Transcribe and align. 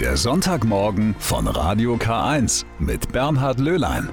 Der 0.00 0.18
Sonntagmorgen 0.18 1.16
von 1.18 1.46
Radio 1.46 1.94
K1 1.94 2.66
mit 2.78 3.12
Bernhard 3.12 3.58
Löhlein. 3.58 4.10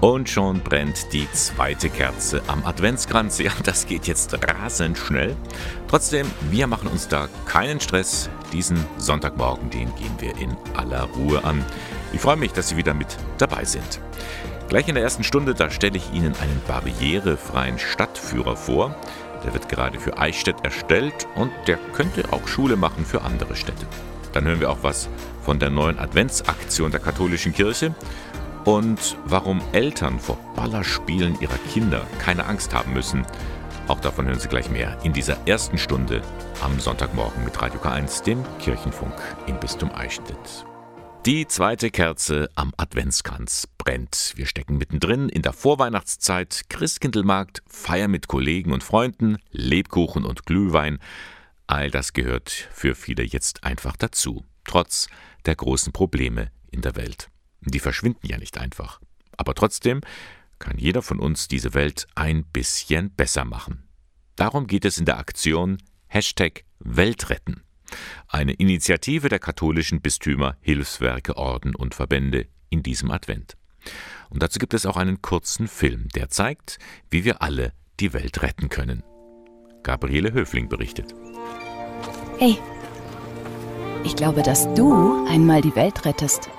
Und 0.00 0.28
schon 0.28 0.58
brennt 0.58 1.12
die 1.12 1.30
zweite 1.30 1.88
Kerze 1.88 2.42
am 2.48 2.66
Adventskranz. 2.66 3.38
Ja, 3.38 3.52
das 3.62 3.86
geht 3.86 4.08
jetzt 4.08 4.36
rasend 4.42 4.98
schnell. 4.98 5.36
Trotzdem, 5.86 6.26
wir 6.50 6.66
machen 6.66 6.88
uns 6.88 7.06
da 7.06 7.28
keinen 7.46 7.78
Stress. 7.78 8.28
Diesen 8.52 8.84
Sonntagmorgen, 8.98 9.70
den 9.70 9.94
gehen 9.94 10.16
wir 10.18 10.36
in 10.36 10.56
aller 10.74 11.04
Ruhe 11.04 11.44
an. 11.44 11.64
Ich 12.12 12.20
freue 12.20 12.36
mich, 12.36 12.50
dass 12.50 12.70
Sie 12.70 12.76
wieder 12.76 12.94
mit 12.94 13.16
dabei 13.38 13.64
sind. 13.64 14.00
Gleich 14.68 14.88
in 14.88 14.96
der 14.96 15.04
ersten 15.04 15.22
Stunde, 15.22 15.54
da 15.54 15.70
stelle 15.70 15.96
ich 15.96 16.12
Ihnen 16.12 16.34
einen 16.40 16.60
barrierefreien 16.66 17.78
Stadtführer 17.78 18.56
vor. 18.56 18.96
Der 19.46 19.54
wird 19.54 19.68
gerade 19.68 19.98
für 20.00 20.18
Eichstätt 20.18 20.64
erstellt 20.64 21.26
und 21.36 21.52
der 21.66 21.78
könnte 21.94 22.24
auch 22.32 22.46
Schule 22.48 22.76
machen 22.76 23.06
für 23.06 23.22
andere 23.22 23.56
Städte. 23.56 23.86
Dann 24.32 24.44
hören 24.44 24.60
wir 24.60 24.70
auch 24.70 24.82
was 24.82 25.08
von 25.42 25.58
der 25.58 25.70
neuen 25.70 25.98
Adventsaktion 25.98 26.90
der 26.90 27.00
katholischen 27.00 27.54
Kirche 27.54 27.94
und 28.64 29.16
warum 29.24 29.62
Eltern 29.72 30.18
vor 30.18 30.36
Ballerspielen 30.56 31.40
ihrer 31.40 31.58
Kinder 31.72 32.02
keine 32.18 32.44
Angst 32.46 32.74
haben 32.74 32.92
müssen. 32.92 33.24
Auch 33.86 34.00
davon 34.00 34.26
hören 34.26 34.40
Sie 34.40 34.48
gleich 34.48 34.68
mehr 34.68 34.98
in 35.04 35.12
dieser 35.12 35.38
ersten 35.46 35.78
Stunde 35.78 36.20
am 36.60 36.80
Sonntagmorgen 36.80 37.44
mit 37.44 37.62
Radio 37.62 37.80
K1, 37.80 38.24
dem 38.24 38.44
Kirchenfunk 38.58 39.14
im 39.46 39.58
Bistum 39.60 39.92
Eichstätt. 39.94 40.66
Die 41.26 41.48
zweite 41.48 41.90
Kerze 41.90 42.48
am 42.54 42.72
Adventskranz 42.76 43.66
brennt. 43.78 44.34
Wir 44.36 44.46
stecken 44.46 44.78
mittendrin 44.78 45.28
in 45.28 45.42
der 45.42 45.52
Vorweihnachtszeit, 45.52 46.66
Christkindlmarkt, 46.68 47.64
Feier 47.66 48.06
mit 48.06 48.28
Kollegen 48.28 48.72
und 48.72 48.84
Freunden, 48.84 49.38
Lebkuchen 49.50 50.24
und 50.24 50.46
Glühwein. 50.46 51.00
All 51.66 51.90
das 51.90 52.12
gehört 52.12 52.68
für 52.70 52.94
viele 52.94 53.24
jetzt 53.24 53.64
einfach 53.64 53.96
dazu, 53.96 54.44
trotz 54.62 55.08
der 55.46 55.56
großen 55.56 55.92
Probleme 55.92 56.52
in 56.70 56.82
der 56.82 56.94
Welt. 56.94 57.28
Die 57.60 57.80
verschwinden 57.80 58.28
ja 58.28 58.38
nicht 58.38 58.56
einfach. 58.56 59.00
Aber 59.36 59.54
trotzdem 59.54 60.02
kann 60.60 60.78
jeder 60.78 61.02
von 61.02 61.18
uns 61.18 61.48
diese 61.48 61.74
Welt 61.74 62.06
ein 62.14 62.44
bisschen 62.44 63.10
besser 63.10 63.44
machen. 63.44 63.82
Darum 64.36 64.68
geht 64.68 64.84
es 64.84 64.96
in 64.96 65.06
der 65.06 65.18
Aktion 65.18 65.78
Hashtag 66.06 66.62
Weltretten. 66.78 67.65
Eine 68.28 68.52
Initiative 68.52 69.28
der 69.28 69.38
katholischen 69.38 70.00
Bistümer, 70.00 70.56
Hilfswerke, 70.60 71.36
Orden 71.36 71.74
und 71.74 71.94
Verbände 71.94 72.46
in 72.70 72.82
diesem 72.82 73.10
Advent. 73.10 73.56
Und 74.30 74.42
dazu 74.42 74.58
gibt 74.58 74.74
es 74.74 74.86
auch 74.86 74.96
einen 74.96 75.22
kurzen 75.22 75.68
Film, 75.68 76.08
der 76.14 76.28
zeigt, 76.28 76.78
wie 77.10 77.24
wir 77.24 77.42
alle 77.42 77.72
die 78.00 78.12
Welt 78.12 78.42
retten 78.42 78.68
können. 78.68 79.02
Gabriele 79.82 80.32
Höfling 80.32 80.68
berichtet. 80.68 81.14
Hey, 82.38 82.58
ich 84.04 84.16
glaube, 84.16 84.42
dass 84.42 84.72
du 84.74 85.24
einmal 85.26 85.60
die 85.62 85.74
Welt 85.74 86.04
rettest. 86.04 86.50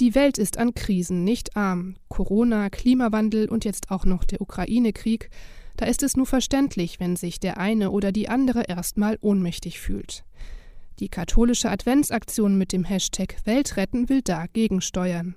Die 0.00 0.14
Welt 0.14 0.38
ist 0.38 0.58
an 0.58 0.74
Krisen 0.74 1.22
nicht 1.22 1.56
arm. 1.56 1.94
Corona, 2.08 2.68
Klimawandel 2.68 3.48
und 3.48 3.64
jetzt 3.64 3.90
auch 3.90 4.04
noch 4.04 4.24
der 4.24 4.40
Ukraine-Krieg. 4.40 5.30
Da 5.76 5.86
ist 5.86 6.02
es 6.02 6.16
nur 6.16 6.26
verständlich, 6.26 7.00
wenn 7.00 7.16
sich 7.16 7.40
der 7.40 7.58
eine 7.58 7.90
oder 7.90 8.12
die 8.12 8.28
andere 8.28 8.64
erstmal 8.68 9.18
ohnmächtig 9.20 9.80
fühlt. 9.80 10.24
Die 11.00 11.08
katholische 11.08 11.70
Adventsaktion 11.70 12.56
mit 12.56 12.72
dem 12.72 12.84
Hashtag 12.84 13.36
Weltretten 13.44 14.08
will 14.08 14.22
dagegen 14.22 14.80
steuern. 14.80 15.34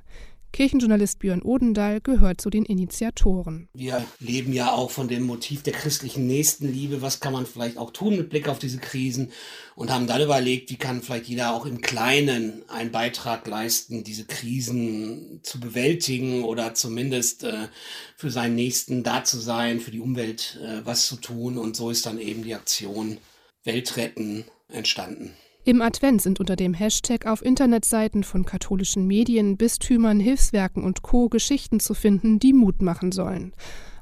Kirchenjournalist 0.52 1.20
Björn 1.20 1.42
Odendahl 1.42 2.02
gehört 2.02 2.42
zu 2.42 2.50
den 2.50 2.66
Initiatoren. 2.66 3.70
Wir 3.73 4.03
leben 4.20 4.54
ja 4.54 4.72
auch 4.72 4.92
von 4.92 5.08
dem 5.08 5.23
Motiv 5.23 5.64
der 5.64 5.73
christlichen 5.73 6.28
Nächstenliebe. 6.28 7.02
Was 7.02 7.20
kann 7.20 7.34
man 7.34 7.45
vielleicht 7.45 7.78
auch 7.78 7.92
tun 7.92 8.17
mit 8.17 8.30
Blick 8.30 8.48
auf 8.48 8.59
diese 8.59 8.80
Krisen? 8.80 9.31
Und 9.76 9.92
haben 9.92 10.08
dann 10.08 10.22
überlegt, 10.22 10.70
wie 10.70 10.78
kann 10.78 11.02
vielleicht 11.02 11.28
jeder 11.28 11.54
auch 11.54 11.66
im 11.66 11.81
Kleinen 11.81 12.67
einen 12.70 12.92
Beitrag 12.92 13.45
leisten, 13.48 14.04
diese 14.04 14.26
Krisen 14.26 15.42
zu 15.44 15.59
bewältigen 15.59 16.44
oder 16.44 16.73
zumindest 16.73 17.44
äh, 17.44 17.67
für 18.16 18.32
seinen 18.32 18.55
Nächsten 18.55 19.04
da 19.04 19.23
zu 19.23 19.39
sein, 19.39 19.80
für 19.80 19.92
die 19.92 20.00
Umwelt 20.00 20.60
äh, 20.64 20.86
was 20.86 21.08
zu 21.08 21.17
tun. 21.17 21.58
Und 21.58 21.76
so 21.76 21.92
ist 21.92 22.05
dann 22.05 22.20
eben 22.20 22.44
die 22.44 22.55
Aktion 22.55 23.17
Weltretten 23.64 24.45
entstanden. 24.70 25.33
Im 25.67 25.82
Advent 25.82 26.22
sind 26.22 26.39
unter 26.39 26.55
dem 26.55 26.73
Hashtag 26.73 27.26
auf 27.26 27.44
Internetseiten 27.44 28.23
von 28.23 28.45
katholischen 28.45 29.05
Medien, 29.05 29.58
Bistümern, 29.58 30.17
Hilfswerken 30.17 30.82
und 30.82 31.02
Co. 31.02 31.28
Geschichten 31.28 31.82
zu 31.82 31.94
finden, 31.94 32.39
die 32.39 32.54
Mut 32.54 32.82
machen 32.82 33.11
sollen. 33.11 33.52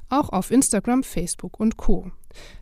Auch 0.08 0.28
auf 0.28 0.52
Instagram, 0.52 1.02
Facebook 1.02 1.58
und 1.58 1.76
Co. 1.76 2.12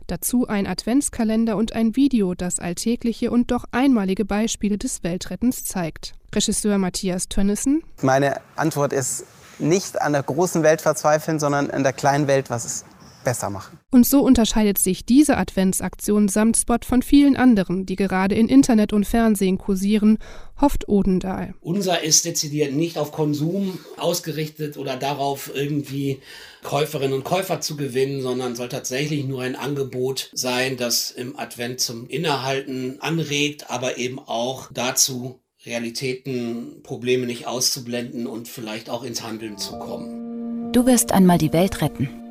Dazu 0.07 0.47
ein 0.47 0.65
Adventskalender 0.65 1.55
und 1.55 1.73
ein 1.73 1.95
Video, 1.95 2.33
das 2.33 2.57
alltägliche 2.57 3.29
und 3.29 3.51
doch 3.51 3.65
einmalige 3.69 4.25
Beispiele 4.25 4.79
des 4.79 5.03
Weltrettens 5.03 5.63
zeigt. 5.65 6.13
Regisseur 6.33 6.79
Matthias 6.79 7.29
Tönnissen. 7.29 7.83
Meine 8.01 8.41
Antwort 8.55 8.91
ist 8.91 9.25
nicht 9.59 10.01
an 10.01 10.13
der 10.13 10.23
großen 10.23 10.63
Welt 10.63 10.81
verzweifeln, 10.81 11.39
sondern 11.39 11.69
an 11.69 11.83
der 11.83 11.93
kleinen 11.93 12.25
Welt, 12.25 12.49
was 12.49 12.65
ist 12.65 12.85
besser 13.25 13.49
machen. 13.49 13.79
Und 13.91 14.07
so 14.07 14.21
unterscheidet 14.21 14.77
sich 14.77 15.05
diese 15.05 15.35
Adventsaktion 15.35 16.29
samt 16.29 16.55
Spot 16.55 16.77
von 16.85 17.01
vielen 17.01 17.35
anderen, 17.35 17.85
die 17.85 17.97
gerade 17.97 18.35
in 18.35 18.47
Internet 18.47 18.93
und 18.93 19.05
Fernsehen 19.05 19.57
kursieren, 19.57 20.17
hofft 20.61 20.87
Odendahl. 20.87 21.53
Unser 21.59 22.01
ist 22.03 22.23
dezidiert 22.23 22.71
nicht 22.71 22.97
auf 22.97 23.11
Konsum 23.11 23.77
ausgerichtet 23.97 24.77
oder 24.77 24.95
darauf 24.95 25.51
irgendwie 25.53 26.21
Käuferinnen 26.63 27.13
und 27.13 27.25
Käufer 27.25 27.59
zu 27.59 27.75
gewinnen, 27.75 28.21
sondern 28.21 28.55
soll 28.55 28.69
tatsächlich 28.69 29.25
nur 29.25 29.41
ein 29.41 29.57
Angebot 29.57 30.29
sein, 30.31 30.77
das 30.77 31.11
im 31.11 31.37
Advent 31.37 31.81
zum 31.81 32.07
Innehalten 32.07 33.01
anregt, 33.01 33.69
aber 33.69 33.97
eben 33.97 34.19
auch 34.19 34.69
dazu 34.73 35.41
Realitäten, 35.65 36.83
Probleme 36.83 37.25
nicht 37.25 37.47
auszublenden 37.47 38.27
und 38.27 38.47
vielleicht 38.47 38.87
auch 38.87 39.03
ins 39.03 39.23
Handeln 39.23 39.57
zu 39.57 39.79
kommen. 39.79 40.71
Du 40.71 40.85
wirst 40.85 41.11
einmal 41.11 41.39
die 41.39 41.53
Welt 41.53 41.81
retten 41.81 42.24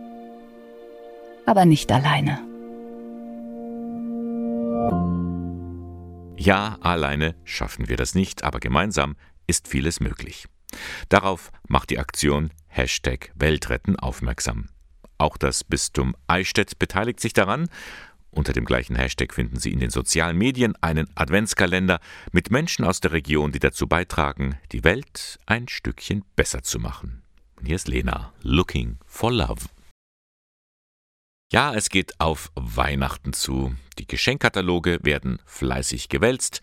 aber 1.46 1.64
nicht 1.64 1.90
alleine. 1.92 2.40
Ja, 6.36 6.76
alleine 6.80 7.34
schaffen 7.44 7.88
wir 7.88 7.96
das 7.96 8.14
nicht, 8.14 8.44
aber 8.44 8.60
gemeinsam 8.60 9.16
ist 9.46 9.68
vieles 9.68 10.00
möglich. 10.00 10.46
Darauf 11.08 11.50
macht 11.68 11.90
die 11.90 11.98
Aktion 11.98 12.50
Hashtag 12.66 13.30
Weltretten 13.34 13.98
aufmerksam. 13.98 14.68
Auch 15.16 15.36
das 15.36 15.64
Bistum 15.64 16.14
Eichstätt 16.26 16.78
beteiligt 16.78 17.20
sich 17.20 17.32
daran. 17.32 17.68
Unter 18.30 18.52
dem 18.52 18.64
gleichen 18.64 18.96
Hashtag 18.96 19.32
finden 19.32 19.60
Sie 19.60 19.72
in 19.72 19.78
den 19.78 19.90
sozialen 19.90 20.36
Medien 20.36 20.74
einen 20.80 21.08
Adventskalender 21.14 22.00
mit 22.32 22.50
Menschen 22.50 22.84
aus 22.84 22.98
der 22.98 23.12
Region, 23.12 23.52
die 23.52 23.60
dazu 23.60 23.86
beitragen, 23.86 24.56
die 24.72 24.82
Welt 24.82 25.38
ein 25.46 25.68
Stückchen 25.68 26.24
besser 26.34 26.62
zu 26.62 26.80
machen. 26.80 27.22
hier 27.64 27.76
ist 27.76 27.86
Lena, 27.86 28.32
Looking 28.42 28.98
for 29.06 29.32
Love. 29.32 29.66
Ja, 31.54 31.72
es 31.72 31.88
geht 31.88 32.18
auf 32.18 32.50
Weihnachten 32.56 33.32
zu. 33.32 33.76
Die 34.00 34.08
Geschenkkataloge 34.08 34.98
werden 35.02 35.38
fleißig 35.46 36.08
gewälzt. 36.08 36.62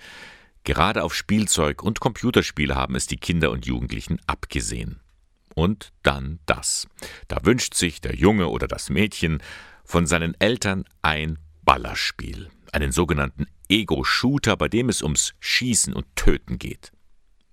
Gerade 0.66 1.04
auf 1.04 1.16
Spielzeug 1.16 1.82
und 1.82 2.02
Computerspiele 2.02 2.76
haben 2.76 2.96
es 2.96 3.08
die 3.08 3.16
Kinder 3.16 3.52
und 3.52 3.66
Jugendlichen 3.66 4.20
abgesehen. 4.28 5.00
Und 5.56 5.94
dann 6.04 6.40
das. 6.46 6.90
Da 7.30 7.38
wünscht 7.46 7.74
sich 7.74 8.02
der 8.02 8.16
Junge 8.16 8.50
oder 8.50 8.68
das 8.68 8.90
Mädchen 8.90 9.42
von 9.86 10.08
seinen 10.08 10.36
Eltern 10.42 10.84
ein 11.02 11.40
Ballerspiel, 11.64 12.50
einen 12.74 12.92
sogenannten 12.92 13.48
Ego-Shooter, 13.70 14.58
bei 14.58 14.68
dem 14.68 14.90
es 14.90 15.02
ums 15.02 15.36
Schießen 15.40 15.94
und 15.94 16.14
Töten 16.18 16.60
geht. 16.60 16.92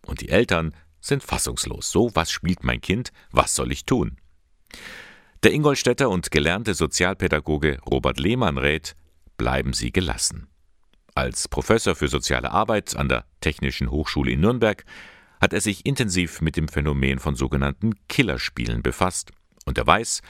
Und 0.05 0.23
die 0.23 0.31
Eltern 0.31 0.75
sind 1.01 1.23
fassungslos. 1.23 1.89
So, 1.93 2.11
was 2.15 2.33
spielt 2.33 2.65
mein 2.65 2.81
Kind? 2.81 3.13
Was 3.31 3.55
soll 3.55 3.71
ich 3.71 3.85
tun? 3.85 4.17
Der 5.45 5.53
Ingolstädter 5.53 6.11
und 6.11 6.33
gelernte 6.33 6.75
Sozialpädagoge 6.75 7.79
Robert 7.89 8.19
Lehmann 8.19 8.59
rät, 8.59 8.97
bleiben 9.37 9.73
Sie 9.73 9.93
gelassen. 9.93 10.49
Als 11.15 11.47
Professor 11.47 11.95
für 11.95 12.09
soziale 12.09 12.51
Arbeit 12.51 12.97
an 12.97 13.09
der 13.09 13.25
Technischen 13.41 13.93
Hochschule 13.93 14.33
in 14.33 14.41
Nürnberg 14.41 14.85
hat 15.41 15.53
er 15.53 15.61
sich 15.61 15.87
intensiv 15.87 16.41
mit 16.41 16.57
dem 16.57 16.67
Phänomen 16.67 17.21
von 17.21 17.37
sogenannten 17.37 17.95
Killerspielen 18.09 18.83
befasst 18.83 19.31
und 19.65 19.79
er 19.79 19.87
weiß, 19.87 20.23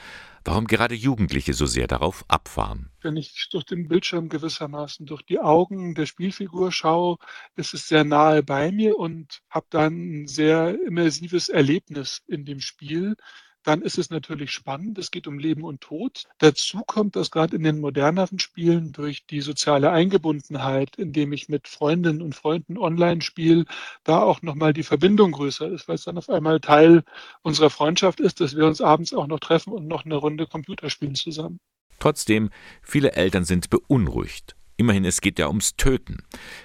warum 0.45 0.67
gerade 0.67 0.93
Jugendliche 0.93 1.53
so 1.53 1.65
sehr 1.65 1.87
darauf 1.87 2.23
abfahren. 2.27 2.91
Wenn 3.01 3.17
ich 3.17 3.49
durch 3.51 3.63
den 3.63 3.87
Bildschirm 3.87 4.29
gewissermaßen 4.29 5.07
durch 5.07 5.23
die 5.23 5.39
Augen 5.39 5.95
der 5.95 6.05
Spielfigur 6.05 6.71
schaue, 6.71 7.17
ist 7.55 7.73
es 7.73 7.87
sehr 7.87 8.03
nahe 8.03 8.43
bei 8.43 8.71
mir 8.71 8.95
und 8.95 9.41
habe 9.49 9.65
dann 9.71 10.21
ein 10.21 10.27
sehr 10.27 10.77
immersives 10.85 11.49
Erlebnis 11.49 12.21
in 12.27 12.45
dem 12.45 12.59
Spiel 12.59 13.15
dann 13.63 13.81
ist 13.81 13.97
es 13.97 14.09
natürlich 14.09 14.51
spannend. 14.51 14.97
Es 14.97 15.11
geht 15.11 15.27
um 15.27 15.37
Leben 15.37 15.63
und 15.63 15.81
Tod. 15.81 16.25
Dazu 16.37 16.81
kommt, 16.85 17.15
dass 17.15 17.31
gerade 17.31 17.55
in 17.55 17.63
den 17.63 17.79
moderneren 17.79 18.39
Spielen 18.39 18.91
durch 18.91 19.25
die 19.25 19.41
soziale 19.41 19.91
Eingebundenheit, 19.91 20.95
indem 20.97 21.33
ich 21.33 21.49
mit 21.49 21.67
Freundinnen 21.67 22.21
und 22.21 22.35
Freunden 22.35 22.77
online 22.77 23.21
spiele, 23.21 23.65
da 24.03 24.21
auch 24.21 24.41
nochmal 24.41 24.73
die 24.73 24.83
Verbindung 24.83 25.31
größer 25.31 25.67
ist, 25.69 25.87
weil 25.87 25.95
es 25.95 26.03
dann 26.03 26.17
auf 26.17 26.29
einmal 26.29 26.59
Teil 26.59 27.03
unserer 27.41 27.69
Freundschaft 27.69 28.19
ist, 28.19 28.39
dass 28.39 28.55
wir 28.55 28.65
uns 28.65 28.81
abends 28.81 29.13
auch 29.13 29.27
noch 29.27 29.39
treffen 29.39 29.73
und 29.73 29.87
noch 29.87 30.05
eine 30.05 30.15
Runde 30.15 30.47
Computer 30.47 30.89
spielen 30.89 31.15
zusammen. 31.15 31.59
Trotzdem, 31.99 32.49
viele 32.81 33.13
Eltern 33.13 33.43
sind 33.43 33.69
beunruhigt. 33.69 34.55
Immerhin, 34.77 35.03
es 35.03 35.19
geht 35.19 35.37
ja 35.39 35.47
ums 35.47 35.75
Töten. 35.75 36.23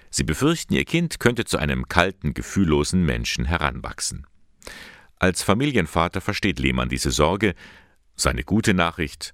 Sie 0.09 0.23
befürchten, 0.23 0.75
ihr 0.75 0.85
Kind 0.85 1.19
könnte 1.19 1.45
zu 1.45 1.59
einem 1.59 1.89
kalten, 1.89 2.33
gefühllosen 2.33 3.05
Menschen 3.05 3.45
heranwachsen. 3.45 4.25
Als 5.25 5.43
Familienvater 5.43 6.21
versteht 6.21 6.59
Lehmann 6.59 6.91
diese 6.91 7.11
Sorge. 7.11 7.55
Seine 8.15 8.45
gute 8.45 8.75
Nachricht, 8.75 9.33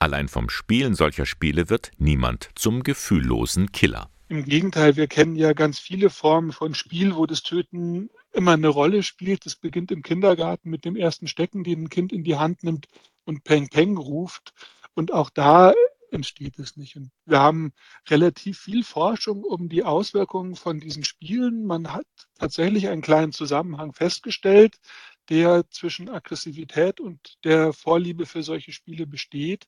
allein 0.00 0.26
vom 0.26 0.50
Spielen 0.50 0.96
solcher 0.96 1.26
Spiele 1.26 1.70
wird 1.70 1.92
niemand 1.96 2.48
zum 2.56 2.82
gefühllosen 2.82 3.70
Killer. 3.70 4.10
Im 4.28 4.44
Gegenteil, 4.44 4.96
wir 4.96 5.06
kennen 5.06 5.36
ja 5.36 5.52
ganz 5.52 5.78
viele 5.78 6.10
Formen 6.10 6.50
von 6.50 6.74
Spiel, 6.74 7.14
wo 7.14 7.24
das 7.24 7.44
Töten 7.44 8.10
immer 8.32 8.54
eine 8.54 8.66
Rolle 8.66 9.04
spielt. 9.04 9.46
Das 9.46 9.54
beginnt 9.54 9.92
im 9.92 10.02
Kindergarten 10.02 10.70
mit 10.70 10.84
dem 10.84 10.96
ersten 10.96 11.28
Stecken, 11.28 11.62
den 11.62 11.84
ein 11.84 11.88
Kind 11.88 12.12
in 12.12 12.24
die 12.24 12.34
Hand 12.34 12.64
nimmt 12.64 12.88
und 13.24 13.44
Peng 13.44 13.68
Peng 13.68 13.96
ruft. 13.96 14.52
Und 14.94 15.12
auch 15.12 15.30
da 15.30 15.72
entsteht 16.10 16.58
es 16.58 16.76
nicht. 16.76 16.96
Und 16.96 17.12
wir 17.26 17.38
haben 17.38 17.72
relativ 18.08 18.58
viel 18.58 18.82
Forschung 18.82 19.44
um 19.44 19.68
die 19.68 19.84
Auswirkungen 19.84 20.56
von 20.56 20.80
diesen 20.80 21.04
Spielen. 21.04 21.64
Man 21.64 21.92
hat 21.92 22.06
tatsächlich 22.40 22.88
einen 22.88 23.02
kleinen 23.02 23.30
Zusammenhang 23.30 23.92
festgestellt, 23.92 24.80
der 25.28 25.68
zwischen 25.70 26.08
Aggressivität 26.08 27.00
und 27.00 27.38
der 27.44 27.72
Vorliebe 27.72 28.26
für 28.26 28.42
solche 28.42 28.72
Spiele 28.72 29.06
besteht. 29.06 29.66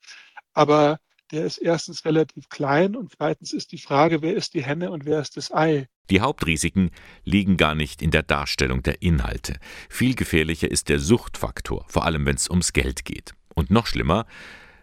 Aber 0.52 0.98
der 1.30 1.44
ist 1.44 1.58
erstens 1.58 2.04
relativ 2.04 2.48
klein 2.48 2.96
und 2.96 3.12
zweitens 3.16 3.52
ist 3.52 3.72
die 3.72 3.78
Frage, 3.78 4.22
wer 4.22 4.34
ist 4.34 4.54
die 4.54 4.64
Henne 4.64 4.90
und 4.90 5.04
wer 5.04 5.20
ist 5.20 5.36
das 5.36 5.52
Ei? 5.52 5.86
Die 6.10 6.20
Hauptrisiken 6.20 6.90
liegen 7.24 7.56
gar 7.56 7.74
nicht 7.74 8.02
in 8.02 8.10
der 8.10 8.24
Darstellung 8.24 8.82
der 8.82 9.00
Inhalte. 9.00 9.58
Viel 9.88 10.16
gefährlicher 10.16 10.70
ist 10.70 10.88
der 10.88 10.98
Suchtfaktor, 10.98 11.84
vor 11.88 12.04
allem 12.04 12.26
wenn 12.26 12.34
es 12.34 12.50
ums 12.50 12.72
Geld 12.72 13.04
geht. 13.04 13.34
Und 13.54 13.70
noch 13.70 13.86
schlimmer, 13.86 14.26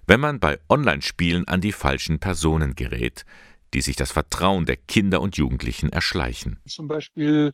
wenn 0.06 0.22
man 0.22 0.40
bei 0.40 0.58
Online-Spielen 0.70 1.48
an 1.48 1.60
die 1.60 1.74
falschen 1.74 2.20
Personen 2.20 2.76
gerät, 2.76 3.26
die 3.74 3.82
sich 3.82 3.98
das 3.98 4.14
Vertrauen 4.14 4.66
der 4.66 4.78
Kinder 4.78 5.20
und 5.20 5.36
Jugendlichen 5.36 5.92
erschleichen. 5.92 6.60
Zum 6.66 6.88
Beispiel 6.88 7.52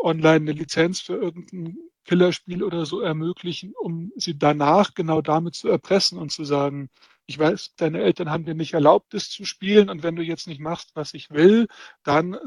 online 0.00 0.50
eine 0.50 0.52
Lizenz 0.52 1.00
für 1.00 1.14
irgendein 1.14 1.76
Killerspiel 2.06 2.62
oder 2.62 2.86
so 2.86 3.00
ermöglichen, 3.00 3.74
um 3.74 4.12
sie 4.16 4.38
danach 4.38 4.94
genau 4.94 5.20
damit 5.22 5.54
zu 5.54 5.68
erpressen 5.68 6.18
und 6.18 6.30
zu 6.32 6.44
sagen, 6.44 6.88
ich 7.26 7.38
weiß, 7.38 7.74
deine 7.76 8.00
Eltern 8.00 8.30
haben 8.30 8.44
dir 8.44 8.54
nicht 8.54 8.74
erlaubt, 8.74 9.12
das 9.12 9.28
zu 9.28 9.44
spielen 9.44 9.90
und 9.90 10.02
wenn 10.02 10.16
du 10.16 10.22
jetzt 10.22 10.46
nicht 10.46 10.60
machst, 10.60 10.92
was 10.94 11.14
ich 11.14 11.30
will, 11.30 11.66
dann 12.04 12.38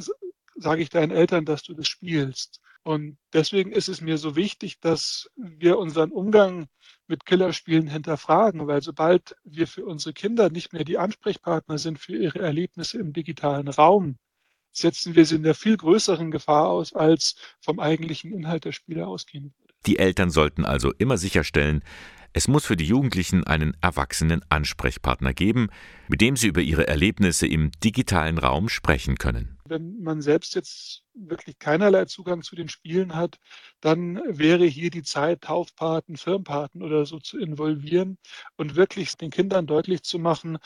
sage 0.55 0.81
ich 0.81 0.89
deinen 0.89 1.11
Eltern, 1.11 1.45
dass 1.45 1.63
du 1.63 1.73
das 1.73 1.87
spielst. 1.87 2.61
Und 2.83 3.17
deswegen 3.33 3.71
ist 3.71 3.89
es 3.89 4.01
mir 4.01 4.17
so 4.17 4.35
wichtig, 4.35 4.79
dass 4.79 5.29
wir 5.35 5.77
unseren 5.77 6.11
Umgang 6.11 6.67
mit 7.07 7.25
Killerspielen 7.25 7.87
hinterfragen, 7.87 8.67
weil 8.67 8.81
sobald 8.81 9.35
wir 9.43 9.67
für 9.67 9.85
unsere 9.85 10.13
Kinder 10.13 10.49
nicht 10.49 10.71
mehr 10.73 10.85
die 10.85 10.97
Ansprechpartner 10.97 11.77
sind 11.77 11.99
für 11.99 12.15
ihre 12.15 12.39
Erlebnisse 12.39 12.99
im 12.99 13.11
digitalen 13.13 13.67
Raum, 13.67 14.17
setzen 14.71 15.15
wir 15.15 15.25
sie 15.25 15.35
in 15.35 15.43
der 15.43 15.55
viel 15.55 15.77
größeren 15.77 16.31
Gefahr 16.31 16.67
aus, 16.67 16.93
als 16.93 17.35
vom 17.61 17.79
eigentlichen 17.79 18.33
Inhalt 18.33 18.65
der 18.65 18.71
Spiele 18.71 19.07
ausgehen 19.07 19.53
würde. 19.57 19.73
Die 19.85 19.99
Eltern 19.99 20.29
sollten 20.29 20.65
also 20.65 20.91
immer 20.97 21.17
sicherstellen, 21.17 21.83
es 22.31 22.47
muss 22.47 22.65
für 22.65 22.77
die 22.77 22.85
Jugendlichen 22.85 23.43
einen 23.45 23.75
erwachsenen 23.81 24.41
Ansprechpartner 24.49 25.33
geben, 25.33 25.69
mit 26.07 26.21
dem 26.21 26.35
sie 26.35 26.47
über 26.47 26.61
ihre 26.61 26.87
Erlebnisse 26.87 27.47
im 27.47 27.71
digitalen 27.83 28.37
Raum 28.37 28.69
sprechen 28.69 29.17
können. 29.17 29.57
Wenn 29.65 29.99
man 29.99 30.21
selbst 30.21 30.53
jetzt 30.53 31.03
wirklich 31.15 31.57
keinerlei 31.57 32.05
Zugang 32.05 32.43
zu 32.43 32.55
den 32.55 32.69
Spielen 32.69 33.15
hat, 33.15 33.37
dann 33.81 34.21
wäre 34.27 34.65
hier 34.65 34.91
die 34.91 35.01
Zeit, 35.01 35.41
Taufpaten, 35.41 36.17
Firmpaten 36.17 36.83
oder 36.83 37.05
so 37.07 37.19
zu 37.19 37.39
involvieren 37.39 38.19
und 38.57 38.75
wirklich 38.75 39.15
den 39.17 39.31
Kindern 39.31 39.65
deutlich 39.65 40.03
zu 40.03 40.19
machen, 40.19 40.59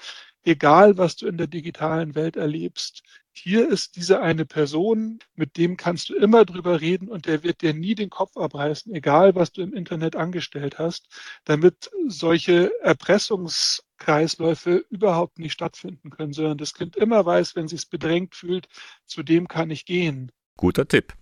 egal 0.43 0.97
was 0.97 1.15
du 1.15 1.27
in 1.27 1.37
der 1.37 1.47
digitalen 1.47 2.13
Welt 2.15 2.35
erlebst, 2.35 3.03
hier 3.33 3.67
ist 3.67 3.95
diese 3.95 4.21
eine 4.21 4.45
Person, 4.45 5.19
mit 5.35 5.57
dem 5.57 5.75
kannst 5.75 6.09
du 6.09 6.15
immer 6.15 6.45
drüber 6.45 6.81
reden 6.81 7.09
und 7.09 7.25
der 7.25 7.43
wird 7.43 7.61
dir 7.61 7.73
nie 7.73 7.95
den 7.95 8.09
Kopf 8.09 8.37
abreißen, 8.37 8.93
egal 8.93 9.35
was 9.35 9.51
du 9.51 9.61
im 9.61 9.73
Internet 9.73 10.15
angestellt 10.15 10.77
hast, 10.77 11.07
damit 11.43 11.89
solche 12.07 12.71
Erpressungskreisläufe 12.81 14.85
überhaupt 14.89 15.39
nicht 15.39 15.53
stattfinden 15.53 16.11
können, 16.11 16.33
sondern 16.33 16.59
das 16.59 16.73
Kind 16.73 16.95
immer 16.95 17.25
weiß, 17.25 17.55
wenn 17.55 17.67
sich 17.67 17.89
bedrängt 17.89 18.35
fühlt, 18.35 18.67
zu 19.05 19.23
dem 19.23 19.47
kann 19.47 19.71
ich 19.71 19.85
gehen. 19.85 20.31
Guter 20.55 20.87
Tipp. 20.87 21.13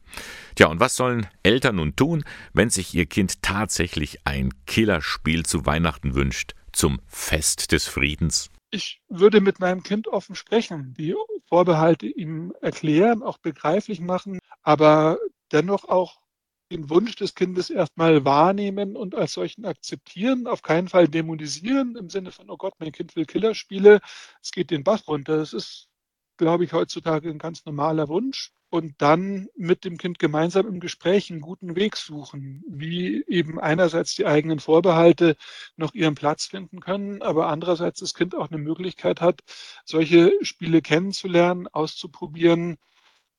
Tja, 0.56 0.68
und 0.68 0.82
was 0.82 0.98
sollen 0.98 1.28
Eltern 1.44 1.78
nun 1.78 1.96
tun, 1.96 2.26
wenn 2.54 2.70
sich 2.70 2.94
ihr 2.94 3.06
Kind 3.06 3.42
tatsächlich 3.42 4.20
ein 4.26 4.54
Killerspiel 4.66 5.46
zu 5.46 5.66
Weihnachten 5.66 6.14
wünscht, 6.14 6.54
zum 6.74 7.00
Fest 7.08 7.72
des 7.72 7.88
Friedens? 7.88 8.52
Ich 8.72 9.02
würde 9.10 9.42
mit 9.42 9.60
meinem 9.60 9.84
Kind 9.84 10.08
offen 10.08 10.36
sprechen, 10.36 10.94
die 10.98 11.16
Vorbehalte 11.48 12.08
ihm 12.08 12.54
erklären, 12.62 13.22
auch 13.22 13.38
begreiflich 13.38 14.00
machen, 14.00 14.40
aber 14.64 15.20
dennoch 15.52 15.86
auch 15.86 16.22
den 16.72 16.90
Wunsch 16.90 17.16
des 17.18 17.36
Kindes 17.36 17.70
erstmal 17.70 18.24
wahrnehmen 18.24 18.96
und 18.96 19.14
als 19.14 19.34
solchen 19.34 19.66
akzeptieren, 19.66 20.48
auf 20.48 20.62
keinen 20.62 20.88
Fall 20.88 21.10
dämonisieren 21.10 21.98
im 21.98 22.10
Sinne 22.10 22.32
von, 22.32 22.50
oh 22.50 22.56
Gott, 22.56 22.74
mein 22.80 22.94
Kind 22.94 23.16
will 23.18 23.26
Killerspiele, 23.26 24.00
es 24.42 24.52
geht 24.52 24.72
den 24.72 24.86
Bach 24.86 25.06
runter. 25.08 25.36
Das 25.38 25.52
ist, 25.52 25.90
glaube 26.38 26.64
ich, 26.64 26.72
heutzutage 26.72 27.30
ein 27.30 27.40
ganz 27.40 27.66
normaler 27.66 28.08
Wunsch 28.08 28.54
und 28.72 29.02
dann 29.02 29.50
mit 29.58 29.84
dem 29.84 29.98
Kind 29.98 30.18
gemeinsam 30.18 30.66
im 30.66 30.80
Gespräch 30.80 31.30
einen 31.30 31.42
guten 31.42 31.76
Weg 31.76 31.98
suchen, 31.98 32.64
wie 32.68 33.24
eben 33.28 33.60
einerseits 33.60 34.16
die 34.16 34.26
eigenen 34.26 34.62
Vorbehalte 34.62 35.36
noch 35.76 35.94
ihren 35.94 36.16
Platz 36.16 36.46
finden 36.46 36.80
können, 36.80 37.22
aber 37.22 37.48
andererseits 37.48 38.00
das 38.00 38.14
Kind 38.14 38.34
auch 38.34 38.50
eine 38.50 38.62
Möglichkeit 38.62 39.20
hat, 39.20 39.42
solche 39.84 40.32
Spiele 40.42 40.82
kennenzulernen, 40.82 41.68
auszuprobieren 41.68 42.78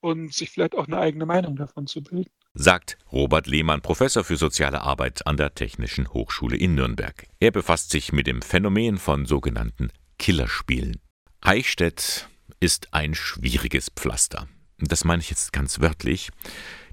und 0.01 0.35
sich 0.35 0.51
vielleicht 0.51 0.77
auch 0.77 0.87
eine 0.87 0.99
eigene 0.99 1.25
Meinung 1.25 1.57
davon 1.57 1.87
zu 1.87 2.03
bilden. 2.03 2.31
Sagt 2.53 2.99
Robert 3.11 3.47
Lehmann, 3.47 3.81
Professor 3.81 4.25
für 4.25 4.37
soziale 4.37 4.83
Arbeit 4.83 5.27
an 5.27 5.39
der 5.39 5.55
Technischen 5.55 6.13
Hochschule 6.13 6.59
in 6.59 6.75
Nürnberg. 6.75 7.27
Er 7.41 7.53
befasst 7.53 7.91
sich 7.91 8.13
mit 8.13 8.27
dem 8.27 8.43
Phänomen 8.43 8.99
von 8.99 9.25
sogenannten 9.25 9.91
Killerspielen. 10.19 11.01
Eichstätt 11.41 12.29
ist 12.61 12.93
ein 12.93 13.15
schwieriges 13.15 13.89
Pflaster 13.89 14.47
das 14.89 15.05
meine 15.05 15.23
ich 15.23 15.31
jetzt 15.31 15.53
ganz 15.53 15.81
wörtlich, 15.81 16.31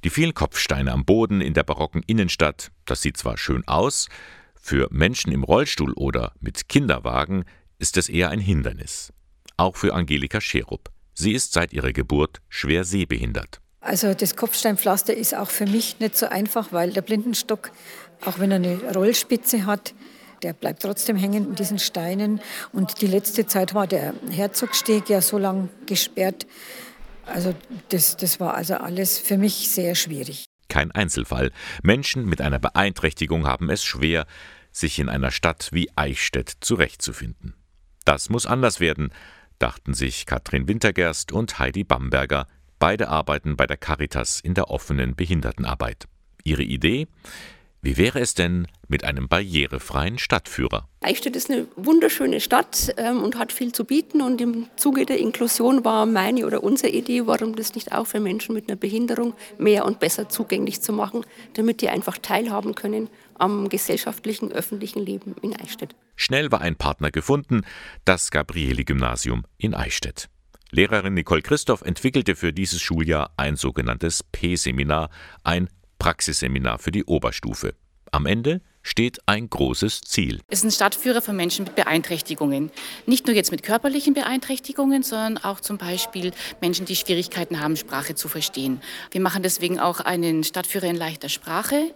die 0.03 0.09
vielen 0.09 0.33
Kopfsteine 0.33 0.91
am 0.91 1.05
Boden 1.05 1.41
in 1.41 1.53
der 1.53 1.63
barocken 1.63 2.03
Innenstadt, 2.05 2.71
das 2.85 3.01
sieht 3.01 3.17
zwar 3.17 3.37
schön 3.37 3.67
aus, 3.67 4.07
für 4.61 4.87
Menschen 4.91 5.31
im 5.31 5.43
Rollstuhl 5.43 5.93
oder 5.93 6.33
mit 6.39 6.69
Kinderwagen 6.69 7.45
ist 7.79 7.97
es 7.97 8.09
eher 8.09 8.29
ein 8.29 8.39
Hindernis. 8.39 9.11
Auch 9.57 9.75
für 9.75 9.93
Angelika 9.93 10.41
Scherup. 10.41 10.89
Sie 11.13 11.33
ist 11.33 11.53
seit 11.53 11.73
ihrer 11.73 11.91
Geburt 11.91 12.41
schwer 12.49 12.83
sehbehindert. 12.83 13.59
Also 13.81 14.13
das 14.13 14.35
Kopfsteinpflaster 14.35 15.13
ist 15.13 15.35
auch 15.35 15.49
für 15.49 15.65
mich 15.65 15.99
nicht 15.99 16.17
so 16.17 16.27
einfach, 16.27 16.71
weil 16.71 16.91
der 16.91 17.01
Blindenstock, 17.01 17.71
auch 18.25 18.39
wenn 18.39 18.51
er 18.51 18.57
eine 18.57 18.93
Rollspitze 18.93 19.65
hat, 19.65 19.93
der 20.43 20.53
bleibt 20.53 20.81
trotzdem 20.83 21.17
hängen 21.17 21.45
in 21.49 21.55
diesen 21.55 21.79
Steinen. 21.79 22.41
Und 22.71 23.01
die 23.01 23.07
letzte 23.07 23.47
Zeit 23.47 23.73
war 23.73 23.87
der 23.87 24.13
Herzogsteg 24.29 25.09
ja 25.09 25.21
so 25.21 25.37
lang 25.37 25.69
gesperrt, 25.85 26.45
also 27.29 27.55
das, 27.89 28.17
das 28.17 28.39
war 28.39 28.53
also 28.53 28.75
alles 28.75 29.17
für 29.19 29.37
mich 29.37 29.69
sehr 29.69 29.95
schwierig. 29.95 30.45
Kein 30.67 30.91
Einzelfall. 30.91 31.51
Menschen 31.81 32.25
mit 32.25 32.41
einer 32.41 32.59
Beeinträchtigung 32.59 33.47
haben 33.47 33.69
es 33.69 33.83
schwer, 33.83 34.25
sich 34.71 34.99
in 34.99 35.09
einer 35.09 35.31
Stadt 35.31 35.69
wie 35.71 35.89
Eichstätt 35.95 36.53
zurechtzufinden. 36.61 37.55
Das 38.05 38.29
muss 38.29 38.45
anders 38.45 38.79
werden, 38.79 39.11
dachten 39.57 39.93
sich 39.93 40.25
Katrin 40.25 40.67
Wintergerst 40.67 41.31
und 41.31 41.59
Heidi 41.59 41.83
Bamberger. 41.83 42.47
Beide 42.77 43.09
arbeiten 43.09 43.57
bei 43.57 43.67
der 43.67 43.77
Caritas 43.77 44.39
in 44.39 44.53
der 44.53 44.69
offenen 44.69 45.15
Behindertenarbeit. 45.15 46.07
Ihre 46.43 46.63
Idee? 46.63 47.07
Wie 47.81 47.95
wäre 47.95 48.19
es 48.19 48.33
denn 48.33 48.67
mit 48.89 49.05
einem 49.05 49.29
barrierefreien 49.29 50.19
Stadtführer? 50.19 50.89
Eichstätt 50.99 51.37
ist 51.37 51.49
eine 51.49 51.65
wunderschöne 51.77 52.41
Stadt 52.41 52.93
ähm, 52.97 53.23
und 53.23 53.37
hat 53.37 53.53
viel 53.53 53.71
zu 53.71 53.85
bieten. 53.85 54.21
Und 54.21 54.41
im 54.41 54.67
Zuge 54.75 55.05
der 55.05 55.17
Inklusion 55.17 55.85
war 55.85 56.05
meine 56.05 56.45
oder 56.45 56.61
unsere 56.61 56.91
Idee, 56.91 57.25
warum 57.25 57.55
das 57.55 57.75
nicht 57.75 57.93
auch 57.93 58.05
für 58.05 58.19
Menschen 58.19 58.53
mit 58.53 58.67
einer 58.67 58.75
Behinderung 58.75 59.33
mehr 59.57 59.85
und 59.85 60.01
besser 60.01 60.27
zugänglich 60.27 60.81
zu 60.81 60.91
machen, 60.91 61.25
damit 61.53 61.79
die 61.81 61.87
einfach 61.87 62.17
teilhaben 62.17 62.75
können 62.75 63.09
am 63.35 63.69
gesellschaftlichen, 63.69 64.51
öffentlichen 64.51 64.99
Leben 64.99 65.35
in 65.41 65.55
Eichstätt. 65.55 65.95
Schnell 66.17 66.51
war 66.51 66.59
ein 66.59 66.75
Partner 66.75 67.11
gefunden, 67.11 67.61
das 68.03 68.29
Gabrieli-Gymnasium 68.29 69.45
in 69.57 69.73
Eichstätt. 69.73 70.27
Lehrerin 70.71 71.13
Nicole 71.13 71.41
Christoph 71.41 71.81
entwickelte 71.81 72.35
für 72.35 72.51
dieses 72.51 72.81
Schuljahr 72.81 73.31
ein 73.37 73.55
sogenanntes 73.55 74.21
P-Seminar, 74.23 75.09
ein 75.43 75.69
Praxisseminar 75.99 76.79
für 76.79 76.91
die 76.91 77.03
Oberstufe. 77.03 77.75
Am 78.11 78.25
Ende 78.25 78.61
steht 78.81 79.19
ein 79.27 79.49
großes 79.49 80.01
Ziel. 80.01 80.41
Es 80.47 80.59
ist 80.59 80.65
ein 80.65 80.71
Stadtführer 80.71 81.21
für 81.21 81.33
Menschen 81.33 81.65
mit 81.65 81.75
Beeinträchtigungen. 81.75 82.71
Nicht 83.05 83.27
nur 83.27 83.35
jetzt 83.35 83.51
mit 83.51 83.61
körperlichen 83.61 84.13
Beeinträchtigungen, 84.13 85.03
sondern 85.03 85.37
auch 85.37 85.59
zum 85.59 85.77
Beispiel 85.77 86.31
Menschen, 86.61 86.85
die 86.85 86.95
Schwierigkeiten 86.95 87.59
haben, 87.59 87.75
Sprache 87.75 88.15
zu 88.15 88.27
verstehen. 88.27 88.81
Wir 89.11 89.21
machen 89.21 89.43
deswegen 89.43 89.79
auch 89.79 89.99
einen 89.99 90.43
Stadtführer 90.43 90.87
in 90.87 90.95
leichter 90.95 91.29
Sprache. 91.29 91.93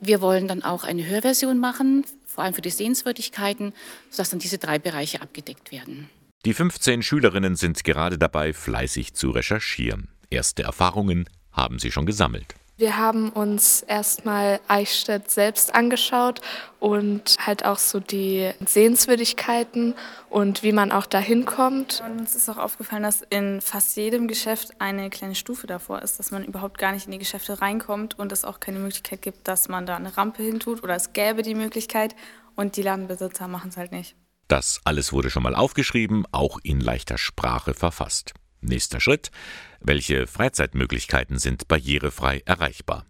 Wir 0.00 0.20
wollen 0.20 0.48
dann 0.48 0.62
auch 0.62 0.84
eine 0.84 1.06
Hörversion 1.06 1.58
machen, 1.58 2.04
vor 2.26 2.44
allem 2.44 2.54
für 2.54 2.60
die 2.60 2.70
Sehenswürdigkeiten, 2.70 3.72
sodass 4.10 4.30
dann 4.30 4.38
diese 4.38 4.58
drei 4.58 4.78
Bereiche 4.78 5.22
abgedeckt 5.22 5.72
werden. 5.72 6.10
Die 6.44 6.54
15 6.54 7.02
Schülerinnen 7.02 7.56
sind 7.56 7.82
gerade 7.82 8.18
dabei, 8.18 8.52
fleißig 8.52 9.14
zu 9.14 9.30
recherchieren. 9.30 10.08
Erste 10.30 10.62
Erfahrungen 10.62 11.28
haben 11.50 11.78
sie 11.78 11.90
schon 11.90 12.06
gesammelt. 12.06 12.54
Wir 12.78 12.96
haben 12.96 13.30
uns 13.30 13.82
erstmal 13.82 14.60
Eichstätt 14.68 15.32
selbst 15.32 15.74
angeschaut 15.74 16.40
und 16.78 17.34
halt 17.44 17.64
auch 17.64 17.78
so 17.78 17.98
die 17.98 18.52
Sehenswürdigkeiten 18.64 19.94
und 20.30 20.62
wie 20.62 20.70
man 20.70 20.92
auch 20.92 21.06
da 21.06 21.18
hinkommt. 21.18 22.04
Uns 22.08 22.36
ist 22.36 22.48
auch 22.48 22.56
aufgefallen, 22.56 23.02
dass 23.02 23.22
in 23.30 23.60
fast 23.60 23.96
jedem 23.96 24.28
Geschäft 24.28 24.80
eine 24.80 25.10
kleine 25.10 25.34
Stufe 25.34 25.66
davor 25.66 26.02
ist, 26.02 26.20
dass 26.20 26.30
man 26.30 26.44
überhaupt 26.44 26.78
gar 26.78 26.92
nicht 26.92 27.06
in 27.06 27.12
die 27.12 27.18
Geschäfte 27.18 27.60
reinkommt 27.60 28.16
und 28.16 28.30
es 28.30 28.44
auch 28.44 28.60
keine 28.60 28.78
Möglichkeit 28.78 29.22
gibt, 29.22 29.48
dass 29.48 29.68
man 29.68 29.84
da 29.84 29.96
eine 29.96 30.16
Rampe 30.16 30.44
hintut 30.44 30.84
oder 30.84 30.94
es 30.94 31.12
gäbe 31.12 31.42
die 31.42 31.56
Möglichkeit 31.56 32.14
und 32.54 32.76
die 32.76 32.82
Ladenbesitzer 32.82 33.48
machen 33.48 33.70
es 33.70 33.76
halt 33.76 33.90
nicht. 33.90 34.14
Das 34.46 34.80
alles 34.84 35.12
wurde 35.12 35.30
schon 35.30 35.42
mal 35.42 35.56
aufgeschrieben, 35.56 36.26
auch 36.30 36.60
in 36.62 36.78
leichter 36.78 37.18
Sprache 37.18 37.74
verfasst. 37.74 38.34
Nächster 38.60 39.00
Schritt. 39.00 39.32
Welche 39.80 40.26
Freizeitmöglichkeiten 40.26 41.38
sind 41.38 41.68
barrierefrei 41.68 42.42
erreichbar? 42.44 43.06